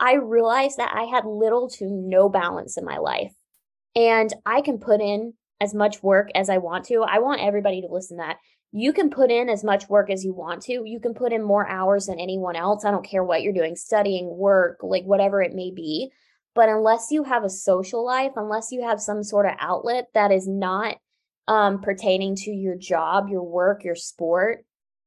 [0.00, 3.32] I realized that I had little to no balance in my life
[3.96, 7.02] and I can put in as much work as I want to.
[7.02, 8.36] I want everybody to listen to that.
[8.72, 10.82] You can put in as much work as you want to.
[10.84, 12.84] You can put in more hours than anyone else.
[12.84, 16.10] I don't care what you're doing, studying, work, like whatever it may be.
[16.54, 20.30] But unless you have a social life, unless you have some sort of outlet that
[20.30, 20.96] is not
[21.48, 24.64] um, pertaining to your job, your work, your sport,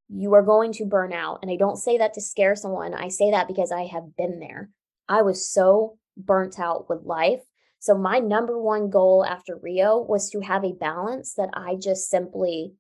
[0.08, 1.40] you are going to burn out.
[1.42, 2.96] And I don't say that to scare someone.
[2.96, 4.70] I say that because I have been there.
[5.08, 7.42] I was so burnt out with life
[7.80, 12.10] so my number one goal after Rio was to have a balance that I just
[12.10, 12.74] simply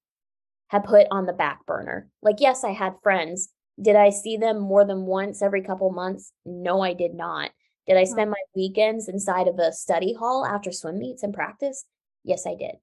[0.67, 2.09] had put on the back burner.
[2.21, 3.49] Like, yes, I had friends.
[3.81, 6.33] Did I see them more than once every couple months?
[6.45, 7.51] No, I did not.
[7.87, 11.85] Did I spend my weekends inside of a study hall after swim meets and practice?
[12.23, 12.75] Yes, I did.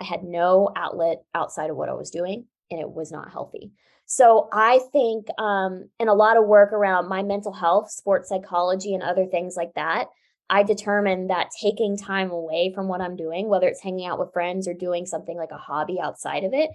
[0.00, 3.70] I had no outlet outside of what I was doing, and it was not healthy.
[4.06, 8.94] So I think, um, and a lot of work around my mental health, sports psychology,
[8.94, 10.08] and other things like that
[10.50, 14.32] I determined that taking time away from what I'm doing, whether it's hanging out with
[14.32, 16.70] friends or doing something like a hobby outside of it,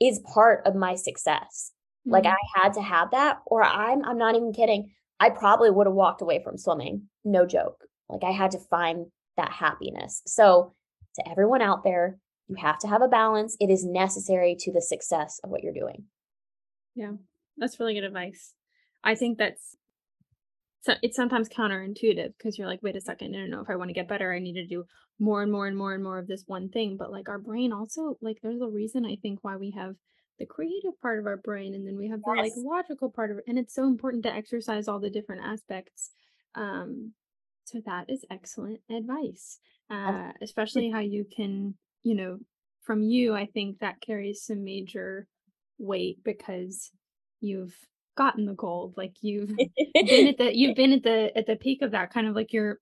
[0.00, 1.72] is part of my success.
[2.06, 2.12] Mm-hmm.
[2.12, 4.90] Like I had to have that, or I'm I'm not even kidding.
[5.20, 7.08] I probably would have walked away from swimming.
[7.24, 7.84] No joke.
[8.08, 10.22] Like I had to find that happiness.
[10.26, 10.74] So
[11.16, 13.56] to everyone out there, you have to have a balance.
[13.60, 16.04] It is necessary to the success of what you're doing.
[16.94, 17.12] Yeah.
[17.56, 18.54] That's really good advice.
[19.04, 19.76] I think that's
[20.82, 23.76] so it's sometimes counterintuitive because you're like, wait a second, I don't know if I
[23.76, 24.84] want to get better, I need to do
[25.20, 26.96] more and more and more and more of this one thing.
[26.98, 29.94] But like our brain also, like there's a reason I think why we have
[30.40, 33.38] the creative part of our brain and then we have the like logical part of
[33.38, 33.44] it.
[33.46, 36.10] And it's so important to exercise all the different aspects.
[36.56, 37.12] Um,
[37.64, 39.60] so that is excellent advice.
[39.88, 42.38] Uh, especially how you can, you know,
[42.80, 45.28] from you, I think that carries some major
[45.78, 46.90] weight because
[47.40, 47.76] you've
[48.14, 51.82] gotten the gold like you've been at the you've been at the at the peak
[51.82, 52.78] of that kind of like your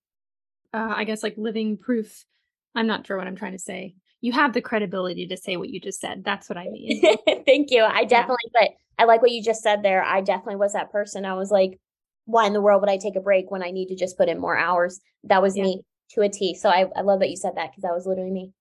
[0.74, 2.24] uh i guess like living proof
[2.74, 5.70] i'm not sure what i'm trying to say you have the credibility to say what
[5.70, 7.02] you just said that's what i mean
[7.46, 8.60] thank you i definitely yeah.
[8.62, 11.50] but i like what you just said there i definitely was that person i was
[11.50, 11.78] like
[12.24, 14.28] why in the world would i take a break when i need to just put
[14.28, 15.64] in more hours that was yeah.
[15.64, 18.06] me to a t so I, I love that you said that because that was
[18.06, 18.52] literally me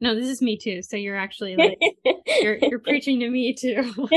[0.00, 0.82] no, this is me too.
[0.82, 1.78] So you're actually like
[2.40, 3.82] you're you're preaching to me too.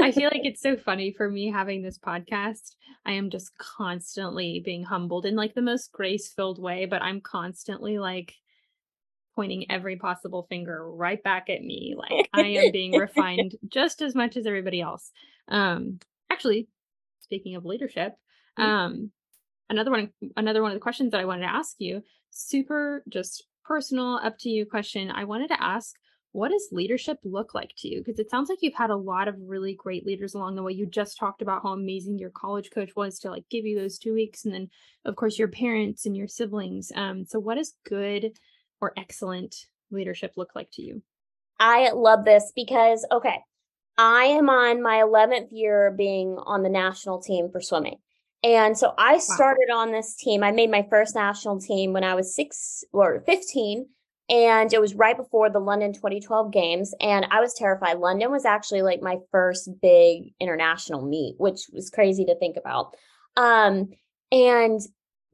[0.00, 2.74] I feel like it's so funny for me having this podcast.
[3.04, 7.98] I am just constantly being humbled in like the most grace-filled way, but I'm constantly
[7.98, 8.34] like
[9.36, 11.94] pointing every possible finger right back at me.
[11.96, 15.10] Like I am being refined just as much as everybody else.
[15.48, 15.98] Um,
[16.30, 16.68] actually,
[17.20, 18.14] speaking of leadership,
[18.58, 18.62] mm-hmm.
[18.62, 19.10] um,
[19.68, 23.44] another one, another one of the questions that I wanted to ask you, super just
[23.70, 25.12] personal, up to you question.
[25.12, 25.94] I wanted to ask,
[26.32, 28.00] what does leadership look like to you?
[28.00, 30.72] Because it sounds like you've had a lot of really great leaders along the way.
[30.72, 33.96] You just talked about how amazing your college coach was to like give you those
[33.96, 34.70] two weeks, and then
[35.04, 36.90] of course your parents and your siblings.
[36.96, 38.32] Um, so what does good
[38.80, 39.54] or excellent
[39.92, 41.02] leadership look like to you?
[41.60, 43.38] I love this because okay,
[43.96, 47.98] I am on my 11th year being on the national team for swimming.
[48.42, 49.78] And so I started wow.
[49.78, 50.42] on this team.
[50.42, 53.86] I made my first national team when I was 6 or 15
[54.30, 57.98] and it was right before the London 2012 games and I was terrified.
[57.98, 62.96] London was actually like my first big international meet, which was crazy to think about.
[63.36, 63.90] Um
[64.32, 64.80] and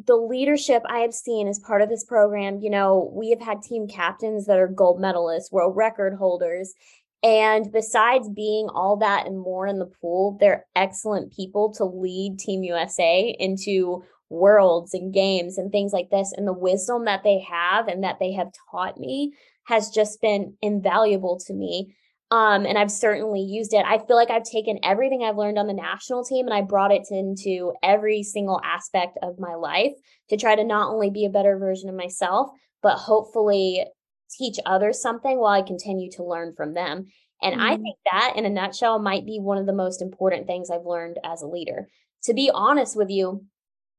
[0.05, 3.63] the leadership I have seen as part of this program, you know, we have had
[3.63, 6.75] team captains that are gold medalists, world record holders.
[7.23, 12.39] And besides being all that and more in the pool, they're excellent people to lead
[12.39, 16.33] Team USA into worlds and games and things like this.
[16.37, 19.33] And the wisdom that they have and that they have taught me
[19.65, 21.97] has just been invaluable to me.
[22.31, 23.85] Um, and I've certainly used it.
[23.87, 26.91] I feel like I've taken everything I've learned on the national team and I brought
[26.91, 29.93] it into every single aspect of my life
[30.31, 32.51] to try to not only be a better version of myself,
[32.83, 33.85] but hopefully
[34.31, 37.07] teach others something while I continue to learn from them.
[37.43, 37.63] And mm-hmm.
[37.63, 40.87] I think that, in a nutshell, might be one of the most important things I've
[40.87, 41.89] learned as a leader.
[42.25, 43.45] To be honest with you,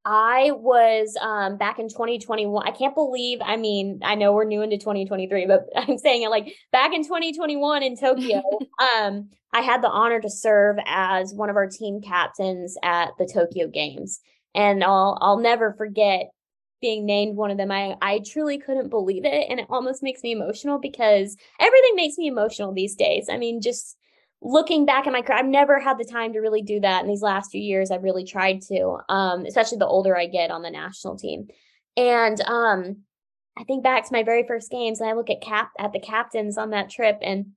[0.10, 2.66] I was um, back in 2021.
[2.66, 6.30] I can't believe, I mean, I know we're new into 2023, but I'm saying it
[6.30, 8.42] like back in 2021 in Tokyo,
[8.80, 13.30] um, I had the honor to serve as one of our team captains at the
[13.32, 14.20] Tokyo Games.
[14.56, 16.32] And I'll I'll never forget
[16.82, 17.72] being named one of them.
[17.72, 19.48] I I truly couldn't believe it.
[19.50, 23.28] And it almost makes me emotional because everything makes me emotional these days.
[23.30, 23.98] I mean, just
[24.42, 27.02] looking back at my career, I've never had the time to really do that.
[27.02, 30.52] In these last few years, I've really tried to, um, especially the older I get
[30.52, 31.48] on the national team.
[31.96, 32.98] And um,
[33.58, 36.00] I think back to my very first games, and I look at cap at the
[36.00, 37.48] captains on that trip, and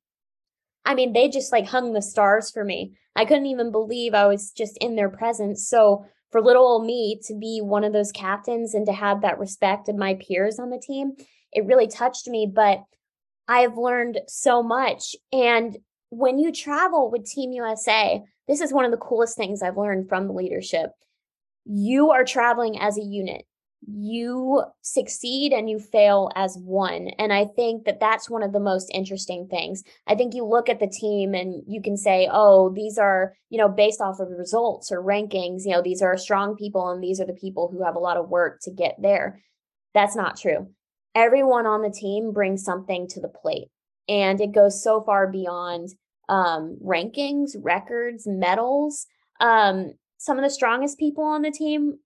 [0.84, 2.94] I mean, they just like hung the stars for me.
[3.14, 5.68] I couldn't even believe I was just in their presence.
[5.68, 9.38] So for little old me to be one of those captains and to have that
[9.38, 11.12] respect of my peers on the team,
[11.52, 12.50] it really touched me.
[12.52, 12.82] But
[13.48, 15.16] I have learned so much.
[15.32, 15.76] And
[16.10, 20.08] when you travel with Team USA, this is one of the coolest things I've learned
[20.08, 20.90] from the leadership.
[21.64, 23.44] You are traveling as a unit.
[23.86, 27.08] You succeed and you fail as one.
[27.18, 29.82] And I think that that's one of the most interesting things.
[30.06, 33.58] I think you look at the team and you can say, oh, these are, you
[33.58, 37.20] know, based off of results or rankings, you know, these are strong people and these
[37.20, 39.42] are the people who have a lot of work to get there.
[39.94, 40.68] That's not true.
[41.14, 43.68] Everyone on the team brings something to the plate
[44.08, 45.88] and it goes so far beyond
[46.28, 49.06] um, rankings, records, medals.
[49.40, 51.98] Um, some of the strongest people on the team,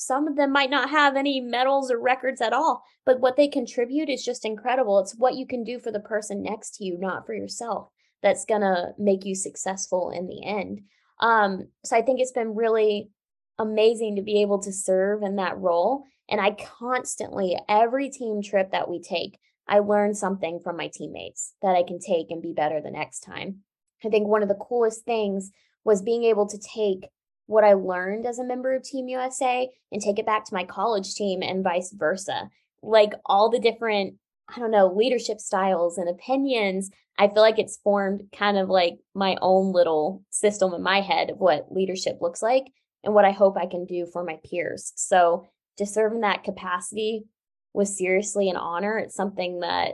[0.00, 3.48] some of them might not have any medals or records at all, but what they
[3.48, 5.00] contribute is just incredible.
[5.00, 7.88] It's what you can do for the person next to you, not for yourself,
[8.22, 10.82] that's going to make you successful in the end.
[11.18, 13.10] Um, so I think it's been really
[13.58, 16.04] amazing to be able to serve in that role.
[16.28, 21.54] And I constantly, every team trip that we take, I learn something from my teammates
[21.60, 23.64] that I can take and be better the next time.
[24.04, 25.50] I think one of the coolest things
[25.84, 27.08] was being able to take
[27.48, 30.64] what I learned as a member of Team USA and take it back to my
[30.64, 32.50] college team and vice versa.
[32.82, 34.14] Like all the different,
[34.54, 36.90] I don't know, leadership styles and opinions.
[37.18, 41.30] I feel like it's formed kind of like my own little system in my head
[41.30, 42.64] of what leadership looks like
[43.02, 44.92] and what I hope I can do for my peers.
[44.94, 47.24] So to serve in that capacity
[47.72, 48.98] was seriously an honor.
[48.98, 49.92] It's something that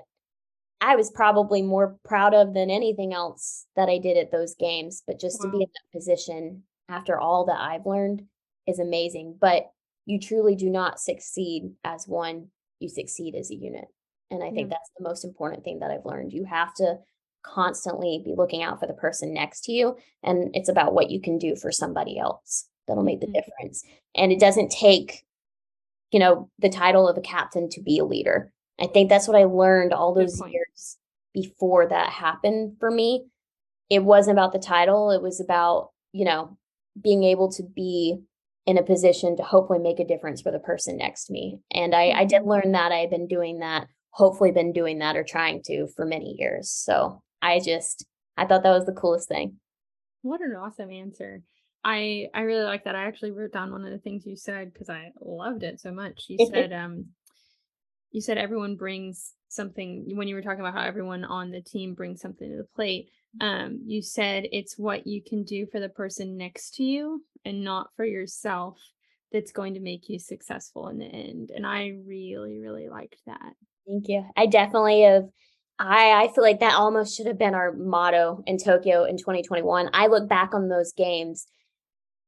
[0.81, 5.05] I was probably more proud of than anything else that I did at those games.
[5.07, 5.51] But just wow.
[5.51, 8.23] to be in that position after all that I've learned
[8.67, 9.37] is amazing.
[9.41, 9.71] But
[10.07, 12.49] you truly do not succeed as one,
[12.81, 13.87] you succeed as a unit.
[14.31, 14.77] And I think yeah.
[14.77, 16.33] that's the most important thing that I've learned.
[16.33, 16.99] You have to
[17.43, 19.97] constantly be looking out for the person next to you.
[20.23, 23.35] And it's about what you can do for somebody else that'll make the mm-hmm.
[23.35, 23.85] difference.
[24.15, 25.25] And it doesn't take
[26.15, 28.53] you know, the title of a captain to be a leader.
[28.81, 30.97] I think that's what I learned all those years
[31.33, 33.27] before that happened for me.
[33.91, 36.57] It wasn't about the title, it was about, you know,
[37.01, 38.19] being able to be
[38.67, 41.61] in a position to hopefully make a difference for the person next to me.
[41.71, 42.93] And I, I did learn that.
[42.93, 46.71] I've been doing that, hopefully been doing that or trying to for many years.
[46.71, 49.57] So I just I thought that was the coolest thing.
[50.23, 51.43] What an awesome answer.
[51.85, 52.95] I I really like that.
[52.95, 55.93] I actually wrote down one of the things you said because I loved it so
[55.93, 56.25] much.
[56.29, 57.07] You said um
[58.11, 61.95] you said everyone brings something when you were talking about how everyone on the team
[61.95, 63.11] brings something to the plate.
[63.41, 67.65] Um, you said it's what you can do for the person next to you and
[67.65, 68.79] not for yourself
[69.33, 71.51] that's going to make you successful in the end.
[71.55, 73.55] And I really, really liked that.
[73.87, 74.25] Thank you.
[74.37, 75.25] I definitely have.
[75.79, 79.91] I I feel like that almost should have been our motto in Tokyo in 2021.
[79.93, 81.47] I look back on those games.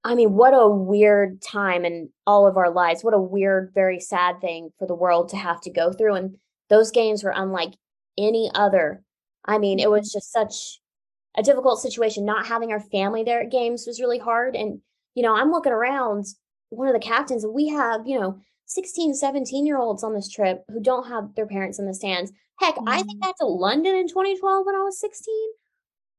[0.03, 3.03] I mean, what a weird time in all of our lives.
[3.03, 6.15] What a weird, very sad thing for the world to have to go through.
[6.15, 6.37] And
[6.69, 7.75] those games were unlike
[8.19, 9.03] any other.
[9.45, 10.81] I mean, it was just such
[11.37, 12.25] a difficult situation.
[12.25, 14.57] Not having our family there at games was really hard.
[14.57, 14.81] And,
[15.15, 16.27] you know, I'm looking around,
[16.71, 20.29] one of the captains, and we have, you know, 16, 17 year olds on this
[20.29, 22.33] trip who don't have their parents in the stands.
[22.59, 22.89] Heck, mm-hmm.
[22.89, 25.35] I think back to London in 2012 when I was 16.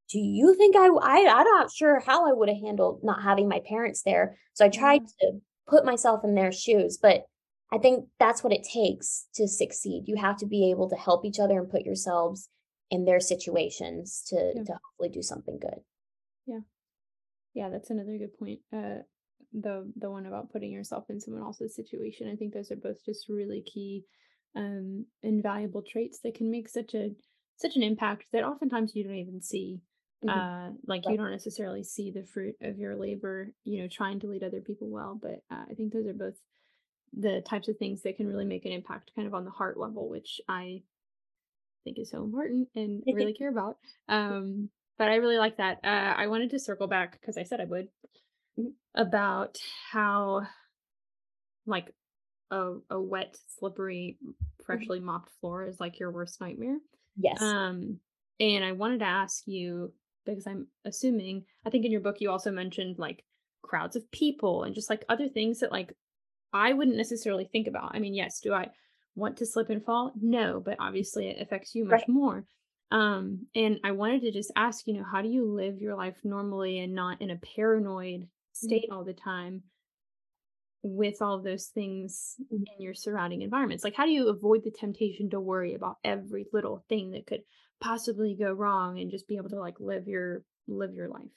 [0.09, 3.49] Do you think I, I, I'm not sure how I would have handled not having
[3.49, 4.37] my parents there.
[4.53, 5.37] So I tried mm-hmm.
[5.37, 7.25] to put myself in their shoes, but
[7.71, 10.03] I think that's what it takes to succeed.
[10.07, 12.47] You have to be able to help each other and put yourselves
[12.89, 14.63] in their situations to, yeah.
[14.63, 15.79] to hopefully do something good.
[16.45, 16.59] Yeah.
[17.53, 18.59] Yeah, that's another good point.
[18.71, 19.03] Uh,
[19.53, 22.29] the the one about putting yourself in someone else's situation.
[22.29, 24.03] I think those are both just really key
[24.55, 27.11] um invaluable traits that can make such a
[27.55, 29.79] such an impact that oftentimes you don't even see.
[30.23, 30.37] Mm-hmm.
[30.37, 31.11] Uh like right.
[31.13, 34.61] you don't necessarily see the fruit of your labor, you know, trying to lead other
[34.61, 36.35] people well, but uh, I think those are both
[37.17, 39.77] the types of things that can really make an impact kind of on the heart
[39.77, 40.83] level, which I
[41.87, 43.77] think is so important and really care about.
[44.09, 45.79] Um but I really like that.
[45.83, 47.87] Uh, I wanted to circle back because I said I would
[48.95, 49.57] about
[49.91, 50.47] how
[51.67, 51.93] like
[52.49, 54.31] a, a wet, slippery, mm-hmm.
[54.65, 56.77] freshly mopped floor is like your worst nightmare.
[57.15, 57.41] Yes.
[57.41, 57.99] Um,
[58.39, 59.93] and I wanted to ask you
[60.25, 63.23] because I'm assuming I think in your book you also mentioned like
[63.61, 65.93] crowds of people and just like other things that like
[66.53, 67.91] I wouldn't necessarily think about.
[67.93, 68.69] I mean, yes, do I
[69.17, 70.13] want to slip and fall?
[70.21, 72.09] No, but obviously it affects you much right.
[72.09, 72.45] more.
[72.89, 76.15] Um, and I wanted to just ask, you know, how do you live your life
[76.23, 79.63] normally and not in a paranoid state all the time
[80.83, 82.63] with all those things mm-hmm.
[82.77, 86.45] in your surrounding environments like how do you avoid the temptation to worry about every
[86.53, 87.41] little thing that could
[87.81, 91.29] possibly go wrong and just be able to like live your live your life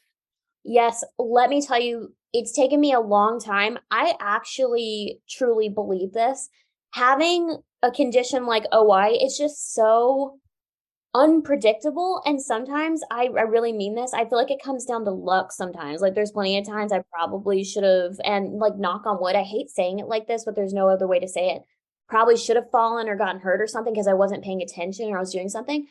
[0.64, 6.12] yes let me tell you it's taken me a long time i actually truly believe
[6.12, 6.48] this
[6.92, 10.38] having a condition like oi it's just so
[11.14, 12.22] unpredictable.
[12.24, 15.52] And sometimes I, I really mean this i feel like it comes down to luck
[15.52, 16.00] sometimes.
[16.00, 19.42] Like there's plenty of times i probably should have and like knock on wood i
[19.42, 21.62] hate saying it like this but there's no other way to say it
[22.08, 25.16] probably should have fallen or gotten hurt or something because i wasn't paying attention or
[25.16, 25.86] i was doing something.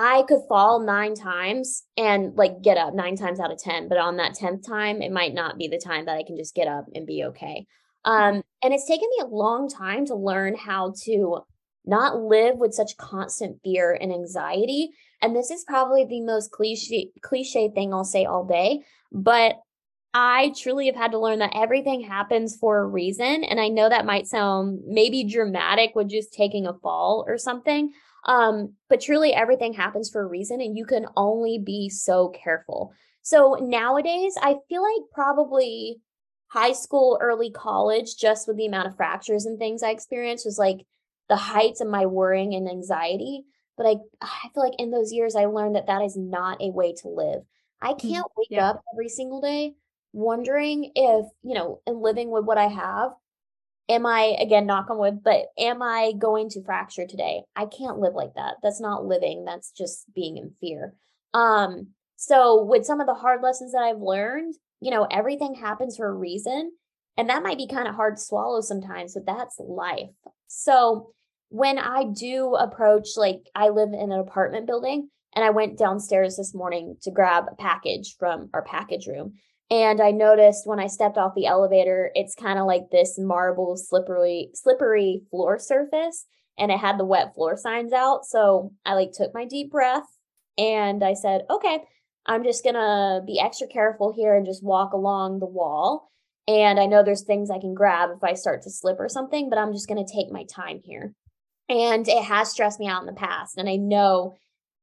[0.00, 3.98] I could fall nine times and like get up nine times out of ten but
[3.98, 6.68] on that 10th time it might not be the time that i can just get
[6.68, 7.66] up and be okay
[8.04, 11.40] um and it's taken me a long time to learn how to
[11.84, 14.90] not live with such constant fear and anxiety.
[15.22, 19.56] And this is probably the most cliche cliche thing I'll say all day, but
[20.14, 23.44] I truly have had to learn that everything happens for a reason.
[23.44, 27.92] And I know that might sound maybe dramatic with just taking a fall or something.
[28.24, 32.92] Um, but truly everything happens for a reason and you can only be so careful.
[33.22, 36.00] So nowadays, I feel like probably
[36.48, 40.58] high school, early college, just with the amount of fractures and things I experienced, was
[40.58, 40.86] like
[41.28, 43.44] the heights of my worrying and anxiety.
[43.76, 46.70] But I, I feel like in those years, I learned that that is not a
[46.70, 47.42] way to live.
[47.80, 48.70] I mm, can't wake yeah.
[48.70, 49.74] up every single day
[50.12, 53.12] wondering if, you know, and living with what I have,
[53.88, 57.42] am I, again, knock on wood, but am I going to fracture today?
[57.54, 58.56] I can't live like that.
[58.62, 59.44] That's not living.
[59.44, 60.94] That's just being in fear.
[61.34, 65.96] Um, so with some of the hard lessons that I've learned, you know, everything happens
[65.96, 66.72] for a reason.
[67.16, 70.10] And that might be kind of hard to swallow sometimes, but that's life.
[70.46, 71.10] So
[71.48, 76.36] when I do approach, like I live in an apartment building and I went downstairs
[76.36, 79.34] this morning to grab a package from our package room.
[79.70, 83.76] And I noticed when I stepped off the elevator, it's kind of like this marble,
[83.76, 86.24] slippery, slippery floor surface,
[86.56, 88.24] and it had the wet floor signs out.
[88.24, 90.06] So I like took my deep breath
[90.56, 91.80] and I said, okay,
[92.28, 96.10] I'm just gonna be extra careful here and just walk along the wall.
[96.46, 99.50] And I know there's things I can grab if I start to slip or something,
[99.50, 101.14] but I'm just gonna take my time here.
[101.68, 103.58] And it has stressed me out in the past.
[103.58, 104.36] And I know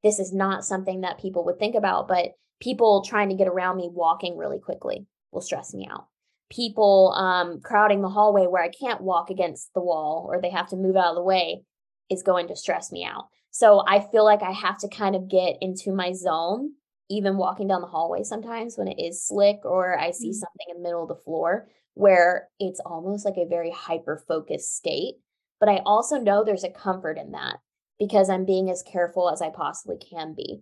[0.04, 3.78] this is not something that people would think about, but people trying to get around
[3.78, 6.08] me walking really quickly will stress me out.
[6.52, 10.70] People um, crowding the hallway where I can't walk against the wall or they have
[10.70, 11.64] to move out of the way
[12.10, 13.26] is going to stress me out.
[13.50, 16.74] So I feel like I have to kind of get into my zone,
[17.10, 20.34] even walking down the hallway sometimes when it is slick or I see mm-hmm.
[20.34, 24.76] something in the middle of the floor where it's almost like a very hyper focused
[24.76, 25.16] state
[25.60, 27.58] but I also know there's a comfort in that
[28.00, 30.62] because I'm being as careful as I possibly can be.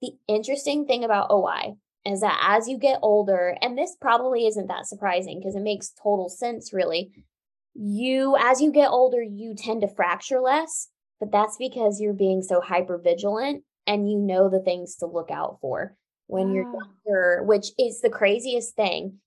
[0.00, 1.74] The interesting thing about OI
[2.04, 5.92] is that as you get older, and this probably isn't that surprising because it makes
[6.02, 7.12] total sense, really.
[7.74, 10.88] You, as you get older, you tend to fracture less,
[11.20, 15.30] but that's because you're being so hyper vigilant and you know the things to look
[15.30, 16.54] out for when wow.
[16.54, 19.18] you're younger, which is the craziest thing.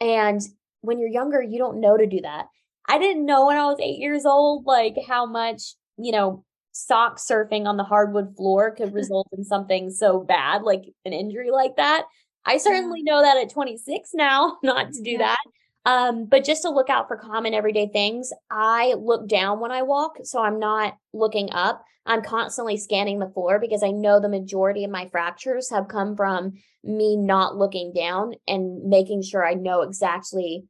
[0.00, 0.40] And
[0.80, 2.46] when you're younger, you don't know to do that.
[2.88, 7.18] I didn't know when I was eight years old, like how much, you know, sock
[7.18, 11.76] surfing on the hardwood floor could result in something so bad, like an injury like
[11.76, 12.04] that.
[12.44, 15.18] I certainly know that at 26 now, not to do yeah.
[15.18, 15.38] that.
[15.86, 19.82] Um, but just to look out for common everyday things, I look down when I
[19.82, 21.84] walk, so I'm not looking up.
[22.06, 26.16] I'm constantly scanning the floor because I know the majority of my fractures have come
[26.16, 26.52] from
[26.82, 30.64] me not looking down and making sure I know exactly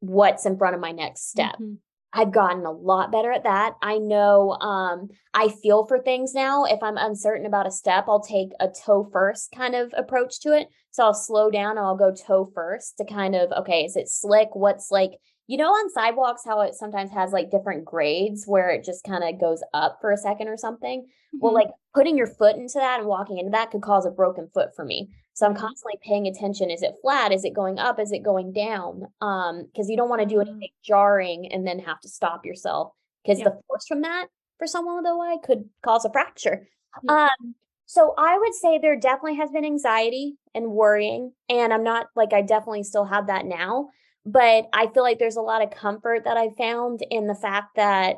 [0.00, 1.54] what's in front of my next step.
[1.54, 1.74] Mm-hmm.
[2.12, 3.74] I've gotten a lot better at that.
[3.82, 6.64] I know um, I feel for things now.
[6.64, 10.56] If I'm uncertain about a step, I'll take a toe first kind of approach to
[10.56, 10.68] it.
[10.98, 14.08] So I'll slow down and I'll go toe first to kind of, okay, is it
[14.08, 14.48] slick?
[14.54, 15.12] What's like,
[15.46, 19.22] you know, on sidewalks, how it sometimes has like different grades where it just kind
[19.22, 21.02] of goes up for a second or something.
[21.02, 21.38] Mm-hmm.
[21.40, 24.48] Well, like putting your foot into that and walking into that could cause a broken
[24.52, 25.08] foot for me.
[25.34, 26.68] So I'm constantly paying attention.
[26.68, 27.30] Is it flat?
[27.30, 28.00] Is it going up?
[28.00, 29.04] Is it going down?
[29.20, 30.48] Um, because you don't want to do mm.
[30.48, 32.90] anything jarring and then have to stop yourself
[33.24, 33.44] because yeah.
[33.44, 34.26] the force from that
[34.58, 36.66] for someone with OI could cause a fracture.
[37.08, 37.54] Um,
[37.88, 42.34] so I would say there definitely has been anxiety and worrying, and I'm not like
[42.34, 43.88] I definitely still have that now,
[44.26, 47.76] but I feel like there's a lot of comfort that I found in the fact
[47.76, 48.16] that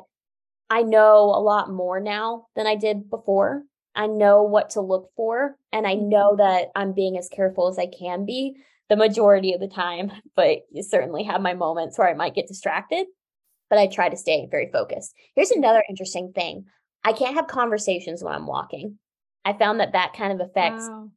[0.69, 3.63] I know a lot more now than I did before.
[3.95, 6.41] I know what to look for and I know mm-hmm.
[6.41, 8.57] that I'm being as careful as I can be
[8.89, 12.49] the majority of the time, but you certainly have my moments where I might get
[12.49, 13.07] distracted,
[13.69, 15.13] but I try to stay very focused.
[15.33, 16.65] Here's another interesting thing.
[17.05, 18.99] I can't have conversations when I'm walking.
[19.45, 21.09] I found that that kind of affects wow.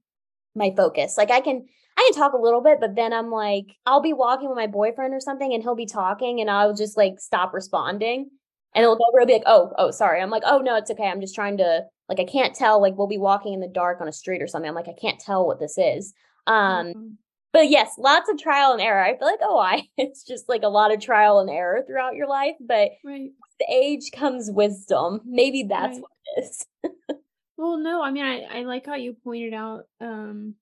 [0.54, 1.16] my focus.
[1.16, 1.66] Like I can
[1.96, 4.66] I can talk a little bit, but then I'm like I'll be walking with my
[4.66, 8.30] boyfriend or something and he'll be talking and I'll just like stop responding
[8.74, 11.04] and it'll go be like, "Oh, oh, sorry." I'm like, "Oh, no, it's okay.
[11.04, 14.00] I'm just trying to like I can't tell like we'll be walking in the dark
[14.00, 14.68] on a street or something.
[14.68, 16.12] I'm like I can't tell what this is.
[16.46, 17.08] Um mm-hmm.
[17.52, 19.02] but yes, lots of trial and error.
[19.02, 22.14] I feel like oh I it's just like a lot of trial and error throughout
[22.14, 23.30] your life, but right.
[23.30, 25.20] with age comes wisdom.
[25.24, 26.02] Maybe that's right.
[26.02, 26.66] what it is.
[27.56, 30.54] well, no, I mean I I like how you pointed out um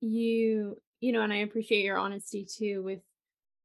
[0.00, 3.00] you you know and I appreciate your honesty too with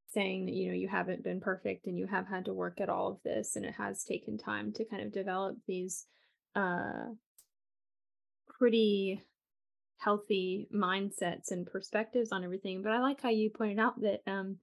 [0.09, 2.89] saying that you know you haven't been perfect and you have had to work at
[2.89, 6.05] all of this and it has taken time to kind of develop these
[6.55, 7.05] uh
[8.47, 9.21] pretty
[9.97, 12.82] healthy mindsets and perspectives on everything.
[12.82, 14.57] But i like how you pointed out that um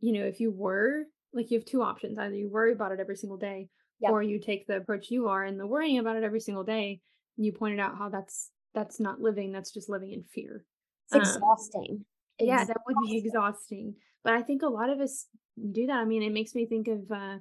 [0.00, 3.00] you know if you were like you have two options either you worry about it
[3.00, 3.68] every single day
[4.00, 4.12] yep.
[4.12, 7.00] or you take the approach you are and the worrying about it every single day
[7.36, 10.64] you pointed out how that's that's not living that's just living in fear.
[11.06, 12.04] It's um, exhausting.
[12.38, 13.94] yeah that would be exhausting.
[14.24, 15.26] But i think a lot of us
[15.72, 15.98] do that.
[15.98, 17.38] I mean it makes me think of uh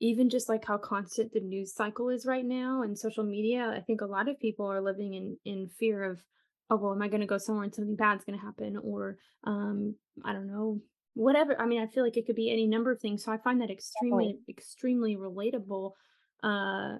[0.00, 3.80] even just like how constant the news cycle is right now and social media i
[3.80, 6.22] think a lot of people are living in in fear of
[6.70, 8.76] oh well am i going to go somewhere and something bad's going to happen?
[8.76, 10.80] or um i don't know
[11.18, 13.36] whatever i mean i feel like it could be any number of things so i
[13.36, 14.44] find that extremely oh.
[14.48, 15.92] extremely relatable
[16.42, 16.96] uh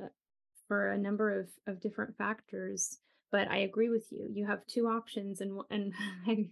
[0.66, 2.98] for a number of of different factors
[3.30, 4.28] but I agree with you.
[4.32, 5.92] You have two options, and and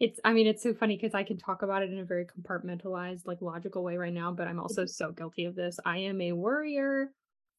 [0.00, 2.26] it's I mean it's so funny because I can talk about it in a very
[2.26, 4.88] compartmentalized, like logical way right now, but I'm also mm-hmm.
[4.88, 5.78] so guilty of this.
[5.84, 7.10] I am a worrier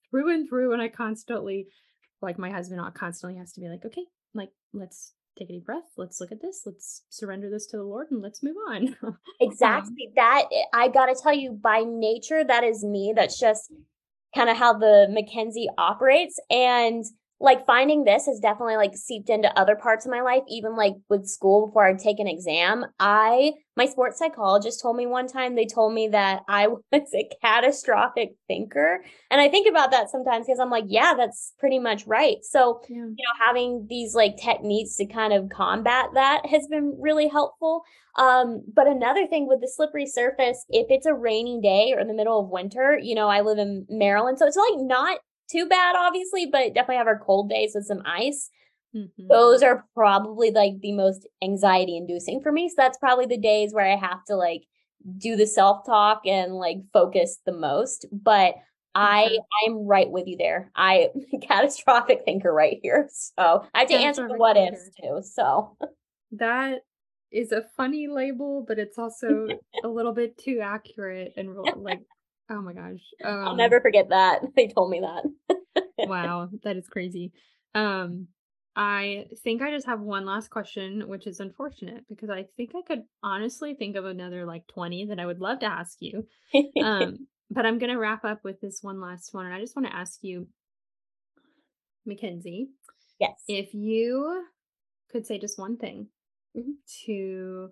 [0.10, 1.68] through and through, and I constantly,
[2.22, 5.84] like my husband, constantly has to be like, okay, like let's take a deep breath.
[5.98, 6.64] Let's look at this.
[6.66, 8.96] Let's surrender this to the Lord and let's move on.
[9.04, 10.12] Um exactly.
[10.16, 13.14] That eh, I got to tell you, by nature, that is me.
[13.16, 13.72] That's just
[14.36, 16.40] kind of how the mckenzie operates.
[16.50, 17.04] And
[17.42, 20.94] like finding this has definitely like seeped into other parts of my life even like
[21.10, 22.86] with school before i'd take an exam.
[23.00, 27.30] I my sports psychologist told me one time they told me that i was a
[27.42, 29.04] catastrophic thinker.
[29.32, 32.38] And i think about that sometimes because i'm like yeah that's pretty much right.
[32.44, 32.98] So yeah.
[32.98, 37.84] you know having these like techniques to kind of combat that has been really helpful.
[38.18, 42.08] Um but another thing with the slippery surface if it's a rainy day or in
[42.08, 45.20] the middle of winter you know i live in maryland so it's like not
[45.52, 48.50] too bad, obviously, but definitely have our cold days with some ice.
[48.96, 49.28] Mm-hmm.
[49.28, 52.70] Those are probably like the most anxiety inducing for me.
[52.70, 54.64] So that's probably the days where I have to like
[55.18, 58.06] do the self talk and like focus the most.
[58.12, 58.56] But
[58.94, 60.72] I I'm right with you there.
[60.76, 61.10] I
[61.42, 63.10] catastrophic thinker right here.
[63.12, 65.22] So I have to answer the what ifs too.
[65.24, 65.78] So
[66.34, 66.82] that
[67.32, 69.48] is a funny label, but it's also
[69.84, 72.02] a little bit too accurate and like
[72.52, 73.00] Oh my gosh.
[73.24, 74.42] Um, I'll never forget that.
[74.56, 75.86] They told me that.
[76.00, 77.32] wow, that is crazy.
[77.74, 78.28] Um,
[78.76, 82.82] I think I just have one last question, which is unfortunate because I think I
[82.82, 86.28] could honestly think of another like 20 that I would love to ask you.
[86.84, 89.46] um, but I'm going to wrap up with this one last one.
[89.46, 90.48] And I just want to ask you,
[92.08, 92.68] McKenzie.
[93.20, 93.44] Yes.
[93.48, 94.44] If you
[95.12, 96.08] could say just one thing
[96.58, 96.72] mm-hmm.
[97.06, 97.70] to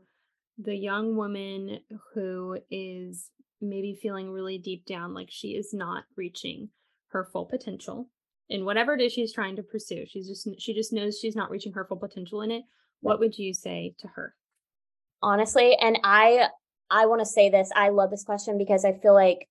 [0.57, 1.79] the young woman
[2.13, 3.29] who is
[3.61, 6.69] maybe feeling really deep down like she is not reaching
[7.09, 8.09] her full potential
[8.49, 10.05] in whatever it is she's trying to pursue.
[10.07, 12.63] She's just she just knows she's not reaching her full potential in it.
[13.01, 14.35] What would you say to her?
[15.21, 16.47] Honestly, and I
[16.89, 17.69] I want to say this.
[17.75, 19.47] I love this question because I feel like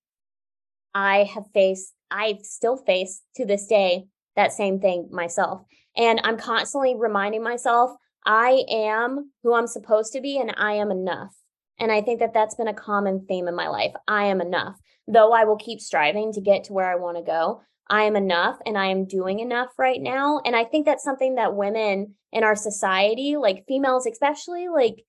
[0.93, 4.05] I have faced I still face to this day
[4.35, 5.63] that same thing myself.
[5.95, 7.91] And I'm constantly reminding myself
[8.25, 11.33] I am who I'm supposed to be and I am enough.
[11.79, 13.93] And I think that that's been a common theme in my life.
[14.07, 14.77] I am enough.
[15.07, 18.15] Though I will keep striving to get to where I want to go, I am
[18.15, 20.41] enough and I am doing enough right now.
[20.45, 25.03] And I think that's something that women in our society, like females especially, like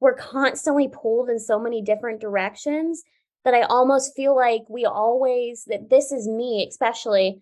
[0.00, 3.02] we're constantly pulled in so many different directions
[3.44, 7.40] that I almost feel like we always, that this is me, especially.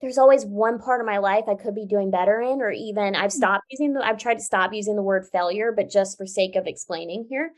[0.00, 3.16] There's always one part of my life I could be doing better in, or even
[3.16, 3.34] I've mm.
[3.34, 6.56] stopped using the, I've tried to stop using the word failure, but just for sake
[6.56, 7.52] of explaining here,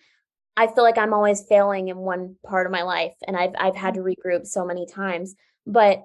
[0.57, 3.77] I feel like I'm always failing in one part of my life and I've I've
[3.77, 5.35] had to regroup so many times.
[5.67, 6.03] But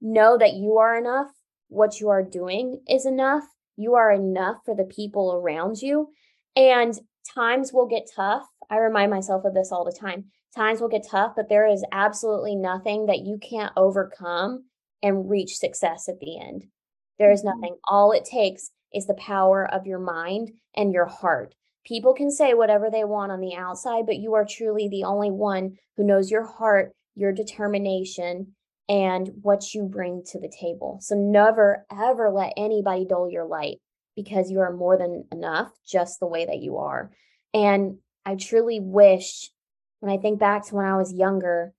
[0.00, 1.28] know that you are enough.
[1.68, 3.44] What you are doing is enough.
[3.76, 6.08] You are enough for the people around you.
[6.56, 6.98] And
[7.34, 8.44] times will get tough.
[8.70, 10.26] I remind myself of this all the time.
[10.54, 14.64] Times will get tough, but there is absolutely nothing that you can't overcome
[15.02, 16.64] and reach success at the end.
[17.18, 17.60] There is mm-hmm.
[17.60, 17.76] nothing.
[17.88, 21.54] All it takes is the power of your mind and your heart.
[21.88, 25.30] People can say whatever they want on the outside, but you are truly the only
[25.30, 28.54] one who knows your heart, your determination,
[28.90, 30.98] and what you bring to the table.
[31.00, 33.78] So never, ever let anybody dull your light
[34.14, 37.10] because you are more than enough just the way that you are.
[37.54, 39.50] And I truly wish,
[40.00, 41.72] when I think back to when I was younger,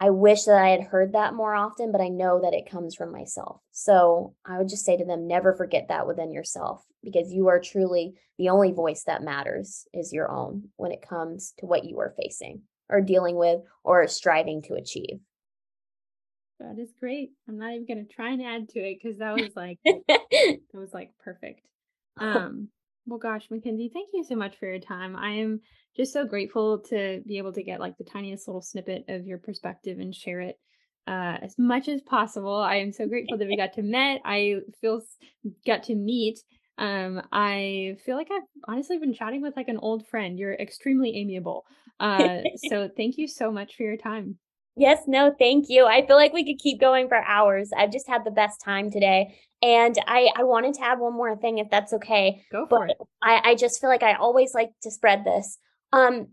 [0.00, 2.94] I wish that I had heard that more often, but I know that it comes
[2.94, 3.60] from myself.
[3.72, 7.58] So I would just say to them, never forget that within yourself because you are
[7.58, 11.98] truly the only voice that matters is your own when it comes to what you
[11.98, 15.18] are facing or dealing with or striving to achieve.
[16.60, 17.30] That is great.
[17.48, 20.92] I'm not even gonna try and add to it because that was like that was
[20.92, 21.62] like perfect.
[22.20, 22.68] Um
[23.08, 25.16] well gosh, McKenzie, thank you so much for your time.
[25.16, 25.60] I am
[25.96, 29.38] just so grateful to be able to get like the tiniest little snippet of your
[29.38, 30.58] perspective and share it
[31.06, 32.54] uh, as much as possible.
[32.54, 34.20] I am so grateful that we got to met.
[34.24, 35.00] I feel
[35.66, 36.38] got to meet.
[36.76, 40.38] Um, I feel like I've honestly been chatting with like an old friend.
[40.38, 41.64] You're extremely amiable.
[41.98, 44.38] Uh, so thank you so much for your time.
[44.78, 45.86] Yes, no, thank you.
[45.86, 47.70] I feel like we could keep going for hours.
[47.76, 49.34] I've just had the best time today.
[49.60, 52.44] And I, I wanted to add one more thing, if that's okay.
[52.52, 52.96] Go for but it.
[53.20, 55.58] I, I just feel like I always like to spread this.
[55.92, 56.28] Um,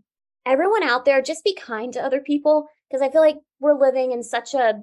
[0.46, 4.12] everyone out there, just be kind to other people because I feel like we're living
[4.12, 4.74] in such a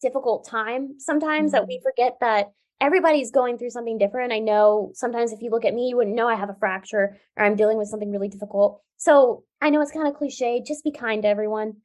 [0.00, 1.58] difficult time sometimes mm-hmm.
[1.58, 1.82] that we mm-hmm.
[1.82, 2.46] forget that
[2.80, 4.32] everybody's going through something different.
[4.32, 7.18] I know sometimes if you look at me, you wouldn't know I have a fracture
[7.36, 8.80] or I'm dealing with something really difficult.
[8.96, 10.62] So I know it's kind of cliche.
[10.66, 11.76] Just be kind to everyone.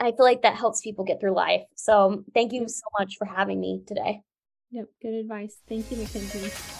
[0.00, 1.62] I feel like that helps people get through life.
[1.74, 4.22] So thank you so much for having me today.
[4.70, 5.56] Yep, good advice.
[5.68, 6.79] Thank you, McKenzie.